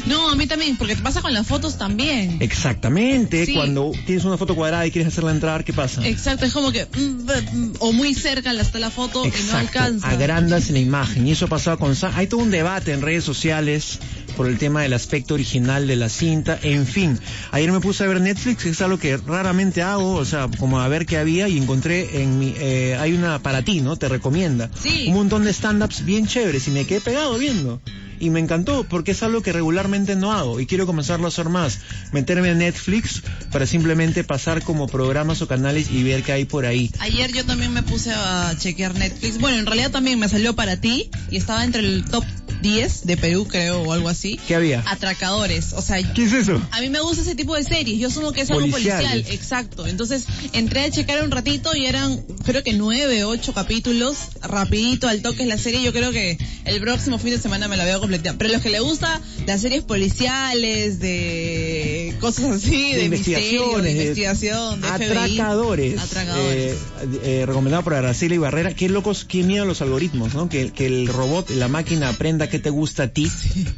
No, 0.06 0.30
a 0.30 0.34
mí 0.36 0.46
también, 0.46 0.76
porque 0.78 0.96
te 0.96 1.02
pasa 1.02 1.20
con 1.20 1.34
las 1.34 1.46
fotos 1.46 1.76
también. 1.76 2.38
Exactamente, 2.40 3.44
Sí. 3.44 3.52
cuando 3.54 3.92
tienes 4.06 4.24
una 4.24 4.38
foto 4.38 4.54
cuadrada 4.54 4.86
y 4.86 4.90
quieres 4.90 5.12
hacerla 5.12 5.30
entrar, 5.32 5.62
¿qué 5.64 5.72
pasa? 5.72 6.06
Exacto, 6.06 6.46
es 6.46 6.52
como 6.54 6.72
que, 6.72 6.86
mm, 6.86 7.56
mm, 7.56 7.72
o 7.80 7.92
muy 7.92 8.14
cerca 8.14 8.52
está 8.52 8.78
la 8.78 8.90
foto 8.90 9.24
y 9.26 9.28
no 9.28 9.34
Exacto, 9.34 9.56
alcanza. 9.58 10.08
agrandas 10.08 10.70
la 10.70 10.78
imagen 10.78 11.26
y 11.26 11.32
eso 11.32 11.46
ha 11.46 11.48
pasado 11.48 11.78
con 11.78 11.94
hay 12.14 12.26
todo 12.28 12.40
un 12.40 12.50
debate 12.50 12.92
en 12.92 13.02
redes 13.02 13.24
sociales 13.24 13.98
por 14.40 14.48
el 14.48 14.56
tema 14.56 14.80
del 14.80 14.94
aspecto 14.94 15.34
original 15.34 15.86
de 15.86 15.96
la 15.96 16.08
cinta, 16.08 16.58
en 16.62 16.86
fin, 16.86 17.18
ayer 17.50 17.70
me 17.72 17.80
puse 17.80 18.04
a 18.04 18.06
ver 18.06 18.22
Netflix, 18.22 18.62
que 18.62 18.70
es 18.70 18.80
algo 18.80 18.98
que 18.98 19.18
raramente 19.18 19.82
hago, 19.82 20.14
o 20.14 20.24
sea, 20.24 20.48
como 20.58 20.80
a 20.80 20.88
ver 20.88 21.04
qué 21.04 21.18
había 21.18 21.46
y 21.46 21.58
encontré 21.58 22.22
en 22.22 22.38
mi, 22.38 22.54
eh, 22.56 22.96
hay 22.98 23.12
una 23.12 23.40
para 23.40 23.60
ti, 23.60 23.82
¿no? 23.82 23.96
Te 23.96 24.08
recomienda 24.08 24.70
Sí. 24.80 25.04
un 25.08 25.14
montón 25.16 25.44
de 25.44 25.52
stand-ups 25.52 26.06
bien 26.06 26.26
chéveres 26.26 26.66
y 26.68 26.70
me 26.70 26.86
quedé 26.86 27.02
pegado 27.02 27.36
viendo. 27.36 27.82
Y 28.22 28.28
me 28.28 28.38
encantó 28.38 28.84
porque 28.84 29.12
es 29.12 29.22
algo 29.22 29.40
que 29.40 29.50
regularmente 29.50 30.14
no 30.14 30.30
hago 30.32 30.60
y 30.60 30.66
quiero 30.66 30.84
comenzarlo 30.84 31.24
a 31.24 31.28
hacer 31.28 31.48
más. 31.48 31.78
Meterme 32.12 32.50
en 32.50 32.58
Netflix 32.58 33.22
para 33.50 33.64
simplemente 33.64 34.24
pasar 34.24 34.62
como 34.62 34.88
programas 34.88 35.40
o 35.40 35.48
canales 35.48 35.90
y 35.90 36.02
ver 36.02 36.22
qué 36.22 36.32
hay 36.32 36.44
por 36.44 36.66
ahí. 36.66 36.90
Ayer 36.98 37.32
yo 37.32 37.46
también 37.46 37.72
me 37.72 37.82
puse 37.82 38.12
a 38.12 38.54
chequear 38.58 38.94
Netflix. 38.94 39.38
Bueno, 39.38 39.56
en 39.56 39.64
realidad 39.64 39.90
también 39.90 40.18
me 40.18 40.28
salió 40.28 40.54
para 40.54 40.76
ti 40.78 41.10
y 41.30 41.38
estaba 41.38 41.64
entre 41.64 41.80
el 41.80 42.04
top 42.04 42.22
10 42.62 43.06
de 43.06 43.16
Perú, 43.16 43.46
creo, 43.48 43.82
o 43.82 43.92
algo 43.92 44.08
así. 44.08 44.38
¿Qué 44.46 44.54
había? 44.54 44.82
Atracadores. 44.86 45.72
O 45.72 45.82
sea, 45.82 46.00
¿Qué 46.12 46.24
es 46.24 46.32
eso? 46.32 46.60
a 46.70 46.80
mí 46.80 46.88
me 46.90 47.00
gusta 47.00 47.22
ese 47.22 47.34
tipo 47.34 47.54
de 47.54 47.64
series. 47.64 47.98
Yo 47.98 48.08
asumo 48.08 48.32
que 48.32 48.42
es 48.42 48.50
algo 48.50 48.68
policial. 48.68 49.24
Exacto. 49.30 49.86
Entonces 49.86 50.24
entré 50.52 50.84
a 50.84 50.90
checar 50.90 51.22
un 51.24 51.30
ratito 51.30 51.74
y 51.74 51.86
eran, 51.86 52.22
creo 52.44 52.62
que 52.62 52.72
nueve, 52.72 53.24
ocho 53.24 53.52
capítulos. 53.54 54.16
Rapidito, 54.42 55.08
al 55.08 55.22
toque 55.22 55.42
es 55.42 55.48
la 55.48 55.58
serie. 55.58 55.82
Yo 55.82 55.92
creo 55.92 56.10
que 56.12 56.38
el 56.64 56.80
próximo 56.80 57.18
fin 57.18 57.30
de 57.30 57.38
semana 57.38 57.68
me 57.68 57.76
la 57.76 57.84
veo 57.84 58.00
completa. 58.00 58.34
Pero 58.38 58.52
los 58.52 58.62
que 58.62 58.70
le 58.70 58.80
gusta 58.80 59.20
las 59.46 59.60
series 59.60 59.82
policiales, 59.82 61.00
de 61.00 62.14
cosas 62.20 62.44
así, 62.56 62.92
de, 62.92 62.98
de 62.98 63.04
investigaciones, 63.06 63.82
de 63.84 63.90
investigación, 64.02 64.80
de 64.80 64.88
FBI. 64.88 65.02
atracadores, 65.40 66.00
Atracadores. 66.00 66.72
eh, 66.74 66.78
eh, 67.22 67.44
recomendado 67.46 67.82
por 67.84 67.94
Araceli 67.94 68.38
Barrera. 68.38 68.74
Qué 68.74 68.88
locos, 68.88 69.24
qué 69.24 69.42
miedo 69.42 69.64
a 69.64 69.66
los 69.66 69.80
algoritmos, 69.82 70.34
¿no? 70.34 70.48
Que, 70.48 70.70
que 70.72 70.86
el 70.86 71.06
robot, 71.08 71.50
la 71.50 71.68
máquina 71.68 72.08
aprenda 72.10 72.48
qué 72.50 72.58
te 72.58 72.70
gusta 72.70 73.04
a 73.04 73.08
ti 73.08 73.30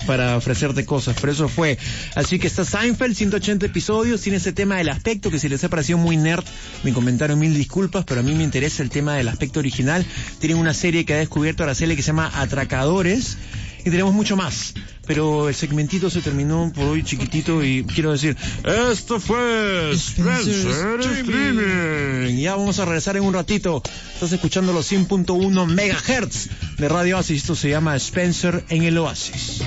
para 0.07 0.37
ofrecerte 0.37 0.85
cosas. 0.85 1.17
Pero 1.21 1.33
eso 1.33 1.49
fue. 1.49 1.79
Así 2.15 2.39
que 2.39 2.47
está 2.47 2.65
Seinfeld, 2.65 3.15
180 3.15 3.67
episodios, 3.67 4.21
tiene 4.21 4.39
ese 4.39 4.53
tema 4.53 4.77
del 4.77 4.89
aspecto 4.89 5.31
que 5.31 5.39
si 5.39 5.49
les 5.49 5.63
ha 5.65 5.69
parecido 5.69 5.99
muy 5.99 6.17
nerd, 6.17 6.45
mi 6.83 6.93
comentario 6.93 7.37
mil 7.37 7.55
disculpas, 7.55 8.05
pero 8.05 8.21
a 8.21 8.23
mí 8.23 8.35
me 8.35 8.45
interesa 8.45 8.83
el 8.83 8.91
tema 8.91 9.15
del 9.15 9.29
aspecto 9.29 9.61
original. 9.61 10.05
Tienen 10.39 10.59
una 10.59 10.75
serie 10.75 11.05
que 11.05 11.15
ha 11.15 11.19
descubierto 11.19 11.63
Araceli 11.63 11.97
que 11.97 12.03
se 12.03 12.09
llama 12.09 12.31
Atracadores. 12.35 13.39
Y 13.85 13.91
tenemos 13.91 14.15
mucho 14.15 14.37
más. 14.37 14.75
Pero 15.07 15.49
el 15.49 15.55
segmentito 15.55 16.11
se 16.11 16.21
terminó 16.21 16.73
por 16.75 16.85
hoy 16.85 17.03
chiquitito 17.03 17.65
y 17.65 17.85
quiero 17.85 18.13
decir, 18.13 18.37
esto 18.65 19.19
fue 19.19 19.93
Spencer 19.93 21.01
Streaming. 21.01 22.37
Ya 22.39 22.55
vamos 22.55 22.79
a 22.79 22.85
regresar 22.85 23.17
en 23.17 23.25
un 23.25 23.35
ratito. 23.35 23.83
Estás 24.15 24.33
escuchando 24.33 24.73
los 24.73 24.91
100.1 24.91 25.67
megahertz 25.67 26.49
de 26.79 26.89
Radio 26.89 27.17
Oasis. 27.17 27.43
Esto 27.43 27.55
se 27.57 27.71
llama 27.71 27.97
Spencer 27.97 28.65
en 28.69 28.85
el 28.85 28.99
Oasis. 28.99 29.63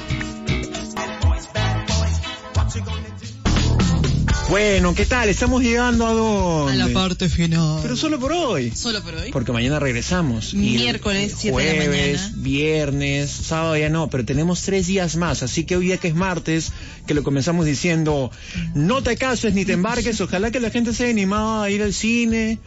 Bueno, 4.49 4.93
¿qué 4.93 5.07
tal? 5.07 5.27
Estamos 5.27 5.63
llegando 5.63 6.05
a 6.05 6.11
A 6.11 6.13
dónde? 6.13 6.75
la 6.77 6.87
parte 6.89 7.27
final. 7.29 7.79
Pero 7.81 7.95
solo 7.97 8.19
por 8.19 8.31
hoy. 8.31 8.71
Solo 8.75 9.01
por 9.01 9.15
hoy. 9.15 9.31
Porque 9.31 9.51
mañana 9.51 9.79
regresamos. 9.79 10.53
Y 10.53 10.57
Miércoles, 10.57 11.41
de 11.41 11.45
la 11.49 11.51
jueves, 11.53 12.21
mañana. 12.21 12.33
viernes, 12.37 13.31
sábado 13.31 13.75
ya 13.75 13.89
no, 13.89 14.07
pero 14.09 14.23
tenemos 14.23 14.61
tres 14.61 14.85
días 14.85 15.15
más. 15.15 15.41
Así 15.41 15.63
que 15.63 15.75
hoy 15.77 15.87
día 15.87 15.97
que 15.97 16.09
es 16.09 16.15
martes, 16.15 16.71
que 17.07 17.15
lo 17.15 17.23
comenzamos 17.23 17.65
diciendo, 17.65 18.29
no 18.75 19.01
te 19.01 19.17
cases 19.17 19.55
ni 19.55 19.65
te 19.65 19.73
embarques. 19.73 20.21
Ojalá 20.21 20.51
que 20.51 20.59
la 20.59 20.69
gente 20.69 20.93
se 20.93 21.05
haya 21.05 21.11
animado 21.11 21.63
a 21.63 21.69
ir 21.71 21.81
al 21.81 21.93
cine, 21.93 22.59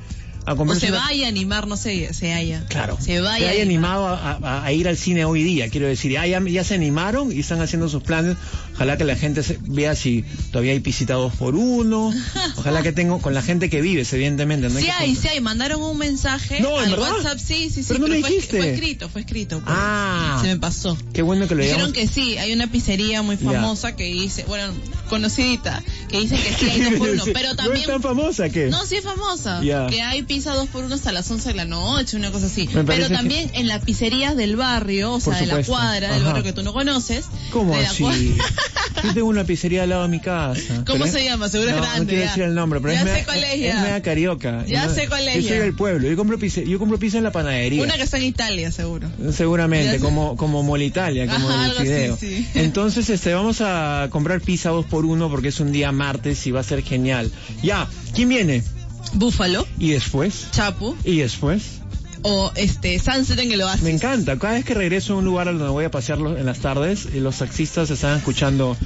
a 0.47 0.55
O 0.55 0.75
se 0.75 0.89
una- 0.89 0.99
vaya 0.99 1.27
a 1.27 1.29
animar, 1.29 1.67
no 1.69 1.77
sé, 1.77 2.13
se 2.13 2.33
haya. 2.33 2.65
Claro, 2.69 2.97
Se 3.01 3.21
vaya. 3.21 3.51
haya 3.51 3.61
a 3.61 3.63
animar. 3.63 3.93
animado 3.95 4.07
a, 4.09 4.33
a- 4.43 4.65
a 4.65 4.73
ir 4.73 4.89
al 4.89 4.97
cine 4.97 5.25
hoy 5.27 5.43
día, 5.45 5.69
quiero 5.69 5.87
decir, 5.87 6.11
ya, 6.11 6.27
ya, 6.27 6.41
ya 6.41 6.65
se 6.65 6.75
animaron 6.75 7.31
y 7.31 7.39
están 7.41 7.61
haciendo 7.61 7.89
sus 7.89 8.03
planes. 8.03 8.37
Ojalá 8.79 8.97
que 8.97 9.03
la 9.05 9.17
gente 9.17 9.43
se- 9.43 9.59
vea 9.63 9.97
si 9.97 10.25
todavía 10.53 10.71
hay 10.71 10.79
pisita 10.79 11.15
dos 11.15 11.35
por 11.35 11.57
uno. 11.57 12.13
Ojalá 12.57 12.81
que 12.83 12.93
tengo 12.93 13.19
con 13.21 13.35
la 13.35 13.43
gente 13.43 13.69
que 13.69 13.81
vives, 13.81 14.13
evidentemente. 14.13 14.69
No 14.69 14.79
Sí 14.79 14.89
hay, 14.89 15.07
juntar. 15.15 15.23
sí 15.23 15.29
hay. 15.29 15.41
Mandaron 15.41 15.83
un 15.83 15.99
mensaje 15.99 16.61
No, 16.61 16.81
¿en 16.81 16.93
al? 16.93 16.99
WhatsApp, 17.01 17.39
sí, 17.41 17.71
sí, 17.75 17.83
sí. 17.83 17.87
Pero 17.89 18.01
no 18.01 18.07
me 18.09 18.21
fue, 18.21 18.31
dijiste. 18.31 18.57
fue 18.59 18.71
escrito, 18.75 19.09
fue 19.09 19.21
escrito. 19.23 19.57
pues. 19.61 19.75
Ah. 19.77 20.39
Se 20.43 20.47
me 20.47 20.59
pasó. 20.59 20.97
Qué 21.13 21.23
bueno 21.23 21.49
que 21.49 21.57
lo 21.57 21.63
Dijeron 21.63 21.93
digamos. 21.93 22.13
que 22.15 22.21
sí, 22.23 22.39
hay 22.39 22.53
una 22.53 22.71
pizzería 22.71 23.23
muy 23.23 23.37
famosa 23.37 23.97
que 23.97 24.05
dice, 24.05 24.45
bueno, 24.47 24.73
conocidita, 25.09 25.83
que 26.09 26.21
dice 26.21 26.37
que 26.37 26.53
sí 26.55 26.71
hay 26.71 26.81
dos 26.83 26.95
por 26.95 27.09
uno, 27.09 27.25
pero 27.35 27.49
¿No 27.51 27.57
también... 27.57 27.81
es 27.81 27.87
tan 27.87 28.03
famosa 28.03 28.49
que? 28.51 28.67
No, 28.67 28.85
sí 28.87 28.97
es 28.97 29.05
famosa. 29.05 29.61
Que 29.61 30.03
hay 30.03 30.23
pizza 30.23 30.55
dos 30.55 30.69
por 30.69 30.85
uno 30.85 30.95
hasta 30.95 31.11
las 31.13 31.29
11 31.31 31.49
de 31.49 31.55
la 31.55 31.65
noche, 31.65 32.17
una 32.17 32.31
cosa 32.31 32.47
así. 32.47 32.69
Pero 32.87 33.09
también 33.09 33.51
en 33.55 33.67
las 33.67 33.83
pizzerías 33.85 34.37
del 34.37 34.55
barrio, 34.57 35.15
o 35.15 35.21
sea, 35.21 35.35
de 35.35 35.47
la 35.47 35.65
cuadra, 35.65 36.13
del 36.15 36.23
barrio 36.23 36.43
que 36.45 36.53
tú 36.53 36.63
no 36.63 36.73
conoces. 36.73 37.25
¿Cómo 37.51 37.75
de 37.75 37.83
la 37.83 37.91
así? 37.91 38.03
cuadra- 38.05 38.19
Yo 39.05 39.15
tengo 39.15 39.29
una 39.29 39.45
pizzería 39.45 39.85
al 39.85 39.91
lado 39.91 40.03
de 40.03 40.09
mi 40.09 40.19
casa. 40.21 40.83
¿Cómo 40.87 41.07
se 41.07 41.19
es- 41.21 41.25
llama? 41.25 41.49
Seguro 41.49 41.71
es 41.71 41.77
grande, 41.77 42.01
No 42.01 42.07
quiero 42.07 42.23
ya. 42.25 42.29
decir 42.29 42.43
el 42.45 42.55
nombre, 42.55 42.81
pero 42.81 42.93
Ya 42.95 43.03
es, 43.03 43.19
sé 43.19 43.25
cuál 43.25 43.45
es, 43.45 43.59
media 43.61 44.03
carioca. 44.03 44.65
Ya 44.67 44.87
no- 44.87 44.95
sé 44.95 45.09
cuál 45.09 45.29
es, 45.29 45.43
Yo 45.45 45.49
soy 45.51 45.59
del 45.59 45.75
pueblo. 45.75 46.09
Yo 46.09 46.17
compro 46.17 46.39
pizza, 46.39 46.61
yo 46.63 46.79
compro 46.79 46.99
pizza 46.99 47.19
en 47.19 47.25
la 47.25 47.31
panadería. 47.33 47.83
Una 47.83 47.97
que 47.97 48.03
está 48.03 48.17
en 48.17 48.25
Italia, 48.25 48.73
seguro. 48.73 49.09
Seguramente, 49.33 49.99
como, 50.01 50.37
como 50.37 50.63
Molitalia, 50.63 51.27
como 51.29 51.49
Ajá, 51.49 51.67
el 51.67 52.13
así, 52.13 52.27
sí. 52.27 52.49
Entonces, 52.55 53.09
este, 53.11 53.35
vamos 53.35 53.61
a 53.61 54.09
comprar 54.11 54.41
pizza 54.41 54.71
dos 54.71 54.85
por 54.87 55.05
uno 55.05 55.31
porque 55.31 55.49
es 55.49 55.61
un 55.61 55.71
día 55.73 55.93
martes 55.93 56.47
y 56.47 56.51
va 56.51 56.61
a 56.61 56.65
ser 56.65 56.83
genial. 56.83 57.31
Ya, 57.63 57.87
¿quién 58.15 58.29
viene? 58.29 58.65
Búfalo, 59.15 59.67
¿Y 59.79 59.91
después? 59.93 60.49
Chapu 60.51 60.95
¿Y 61.05 61.19
después? 61.19 61.63
O 62.23 62.53
este 62.57 62.99
Sunset 62.99 63.39
en 63.39 63.53
el 63.53 63.63
Oasis. 63.63 63.83
Me 63.83 63.91
encanta. 63.91 64.39
Cada 64.39 64.55
vez 64.55 64.65
que 64.65 64.75
regreso 64.75 65.15
a 65.15 65.17
un 65.17 65.25
lugar 65.25 65.47
donde 65.47 65.69
voy 65.69 65.85
a 65.85 65.91
pasear 65.91 66.19
en 66.19 66.47
las 66.47 66.59
tardes, 66.59 67.09
y 67.13 67.21
los 67.21 67.39
taxistas 67.39 67.91
están 67.91 68.19
escuchando. 68.19 68.77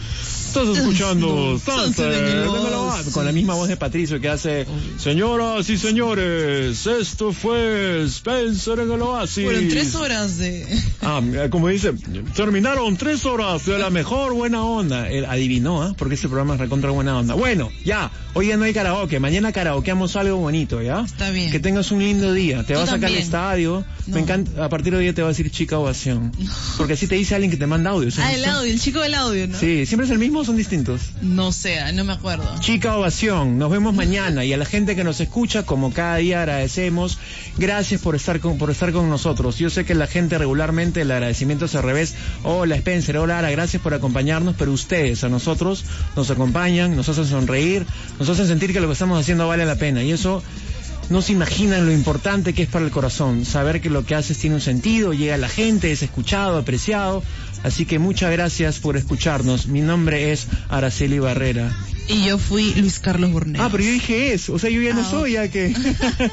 Estás 0.53 0.77
escuchando 0.77 1.57
Oasis", 1.57 3.15
con 3.15 3.25
la 3.25 3.33
misma 3.33 3.55
voz 3.55 3.69
de 3.69 3.79
Patricio 3.79 4.21
que 4.21 4.29
hace 4.29 4.67
Señoras 4.99 5.71
y 5.71 5.79
señores, 5.79 6.87
esto 6.87 7.33
fue 7.33 8.05
Spencer 8.05 8.81
en 8.81 8.93
el 8.93 9.01
Oasis. 9.01 9.45
Fueron 9.45 9.69
tres 9.69 9.95
horas 9.95 10.37
de... 10.37 10.67
Ah, 11.05 11.21
como 11.51 11.67
dice, 11.67 11.93
terminaron 12.37 12.97
tres 12.97 13.25
horas 13.25 13.67
de 13.67 13.77
la 13.77 13.91
mejor 13.91 14.35
buena 14.35 14.63
onda. 14.63 15.11
Él 15.11 15.25
adivinó, 15.25 15.83
¿ah? 15.83 15.95
Porque 15.99 16.15
este 16.15 16.29
programa 16.29 16.55
es 16.55 16.61
recontra 16.61 16.91
buena 16.91 17.19
onda. 17.19 17.35
Bueno, 17.35 17.71
ya, 17.85 18.13
hoy 18.35 18.49
ya 18.49 18.57
no 18.57 18.65
hay 18.65 18.73
karaoke, 18.73 19.19
mañana 19.19 19.51
karaokeamos 19.51 20.15
algo 20.15 20.37
bonito, 20.37 20.81
¿ya? 20.81 21.01
Está 21.01 21.31
bien. 21.31 21.51
Que 21.51 21.59
tengas 21.59 21.91
un 21.91 21.99
lindo 21.99 22.33
día. 22.33 22.63
Te 22.63 22.75
Tú 22.75 22.79
vas 22.79 22.89
a 22.89 22.93
sacar 22.93 23.11
al 23.11 23.17
estadio. 23.17 23.85
No. 24.07 24.15
Me 24.15 24.21
encanta, 24.21 24.65
a 24.65 24.69
partir 24.69 24.93
de 24.93 24.99
hoy 25.01 25.13
te 25.13 25.23
va 25.23 25.29
a 25.29 25.33
decir 25.33 25.51
chica 25.51 25.77
ovación. 25.79 26.31
Porque 26.77 26.93
así 26.93 27.09
te 27.09 27.17
dice 27.17 27.35
alguien 27.35 27.51
que 27.51 27.57
te 27.57 27.67
manda 27.67 27.91
audio. 27.91 28.11
¿sí? 28.11 28.21
Ah, 28.23 28.33
el 28.33 28.45
audio, 28.45 28.73
el 28.73 28.81
chico 28.81 29.01
del 29.01 29.15
audio, 29.15 29.49
¿no? 29.49 29.59
Sí, 29.59 29.87
¿siempre 29.87 30.05
es 30.05 30.13
el 30.13 30.21
mismo 30.21 30.42
o 30.43 30.45
son 30.45 30.57
distintos? 30.57 31.01
No 31.23 31.53
sé, 31.53 31.93
no 31.93 32.05
me 32.05 32.13
acuerdo. 32.13 32.45
Chica 32.61 32.97
Ovación, 32.97 33.59
nos 33.59 33.71
vemos 33.71 33.95
mañana 33.95 34.45
y 34.45 34.53
a 34.53 34.57
la 34.57 34.65
gente 34.65 34.97
que 34.97 35.05
nos 35.05 35.21
escucha, 35.21 35.65
como 35.65 35.93
cada 35.93 36.17
día 36.17 36.41
agradecemos, 36.41 37.19
gracias 37.59 38.01
por 38.01 38.17
estar 38.17 38.41
con, 38.41 38.59
por 38.59 38.71
estar 38.71 38.93
con 38.93 39.09
nosotros. 39.09 39.59
Yo 39.59 39.71
sé 39.71 39.85
que 39.85 39.95
la 39.95 40.07
gente 40.07 40.39
regularmente 40.39 41.03
el 41.03 41.11
agradecimiento 41.11 41.67
es 41.67 41.75
al 41.75 41.85
revés. 41.85 42.15
Hola 42.43 42.77
Spencer, 42.77 43.17
hola 43.19 43.39
Ara, 43.39 43.51
gracias 43.51 43.81
por 43.81 43.95
acompañarnos, 43.95 44.57
pero 44.59 44.73
ustedes 44.73 45.23
a 45.25 45.29
nosotros 45.29 45.85
nos 46.17 46.31
acompañan, 46.31 46.97
nos 46.97 47.09
hacen 47.09 47.27
sonreír, 47.27 47.87
nos 48.19 48.29
hacen 48.29 48.47
sentir 48.49 48.73
que 48.73 48.81
lo 48.81 48.89
que 48.89 48.95
estamos 48.95 49.21
haciendo 49.21 49.47
vale 49.47 49.65
la 49.65 49.77
pena 49.77 50.03
y 50.03 50.11
eso 50.11 50.43
no 51.11 51.21
se 51.23 51.33
imaginan 51.33 51.87
lo 51.87 51.93
importante 51.93 52.53
que 52.55 52.63
es 52.63 52.69
para 52.69 52.85
el 52.85 52.91
corazón, 52.91 53.45
saber 53.45 53.81
que 53.81 53.91
lo 53.91 54.05
que 54.05 54.15
haces 54.15 54.39
tiene 54.39 54.57
un 54.57 54.63
sentido, 54.63 55.13
llega 55.13 55.35
a 55.35 55.39
la 55.39 55.49
gente, 55.49 55.93
es 55.93 56.03
escuchado, 56.03 56.59
apreciado. 56.59 57.23
Así 57.63 57.87
que 57.87 57.99
muchas 58.01 58.33
gracias 58.33 58.79
por 58.81 58.97
escucharnos. 58.97 59.69
Mi 59.69 59.81
nombre 59.83 60.33
es 60.33 60.49
Araceli 60.69 61.19
Barrera. 61.21 61.71
Y 62.09 62.25
yo 62.25 62.37
fui 62.39 62.75
Luis 62.75 62.99
Carlos 62.99 63.31
Burnett. 63.31 63.61
Ah, 63.63 63.69
pero 63.71 63.85
yo 63.85 63.91
dije 63.91 64.33
eso, 64.33 64.55
o 64.55 64.59
sea, 64.59 64.69
yo 64.69 64.83
ya 64.83 64.93
no 64.95 65.03
Ah, 65.03 65.09
soy, 65.09 65.33
ya 65.33 65.49
que... 65.49 65.73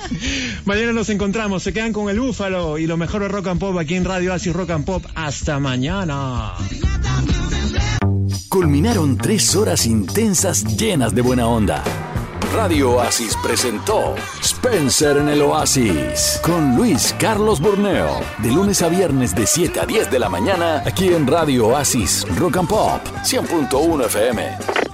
mañana 0.66 0.92
nos 0.94 1.10
encontramos, 1.10 1.62
se 1.62 1.72
quedan 1.72 1.94
con 1.94 2.10
el 2.10 2.20
Búfalo 2.20 2.80
y 2.80 2.88
lo 2.88 2.98
mejor 2.98 3.22
de 3.22 3.28
Rock 3.28 3.48
and 3.48 3.60
Pop 3.60 3.78
aquí 3.78 3.94
en 3.96 4.06
Radio 4.06 4.34
Asis 4.34 4.54
Rock 4.54 4.72
and 4.72 4.86
Pop. 4.86 5.06
Hasta 5.14 5.60
mañana. 5.60 6.54
Culminaron 8.50 9.16
tres 9.18 9.56
horas 9.56 9.86
intensas 9.86 10.64
llenas 10.76 11.14
de 11.14 11.22
buena 11.22 11.46
onda. 11.48 11.84
Radio 12.54 12.94
Oasis 12.94 13.38
presentó 13.44 14.16
Spencer 14.42 15.18
en 15.18 15.30
el 15.30 15.42
Oasis 15.42 16.40
con 16.44 16.76
Luis 16.76 17.16
Carlos 17.20 17.60
Burneo. 17.60 18.22
De 18.40 18.52
lunes 18.52 18.82
a 18.82 18.90
viernes 18.90 19.36
de 19.36 19.46
7 19.46 19.80
a 19.80 19.86
10 19.86 20.10
de 20.10 20.20
la 20.20 20.30
mañana 20.30 20.82
aquí 20.86 21.14
en 21.14 21.28
Radio 21.28 21.68
Oasis 21.68 22.26
Rock 22.38 22.58
and 22.58 22.68
Pop 22.68 23.02
100.1 23.24 24.06
FM. 24.06 24.89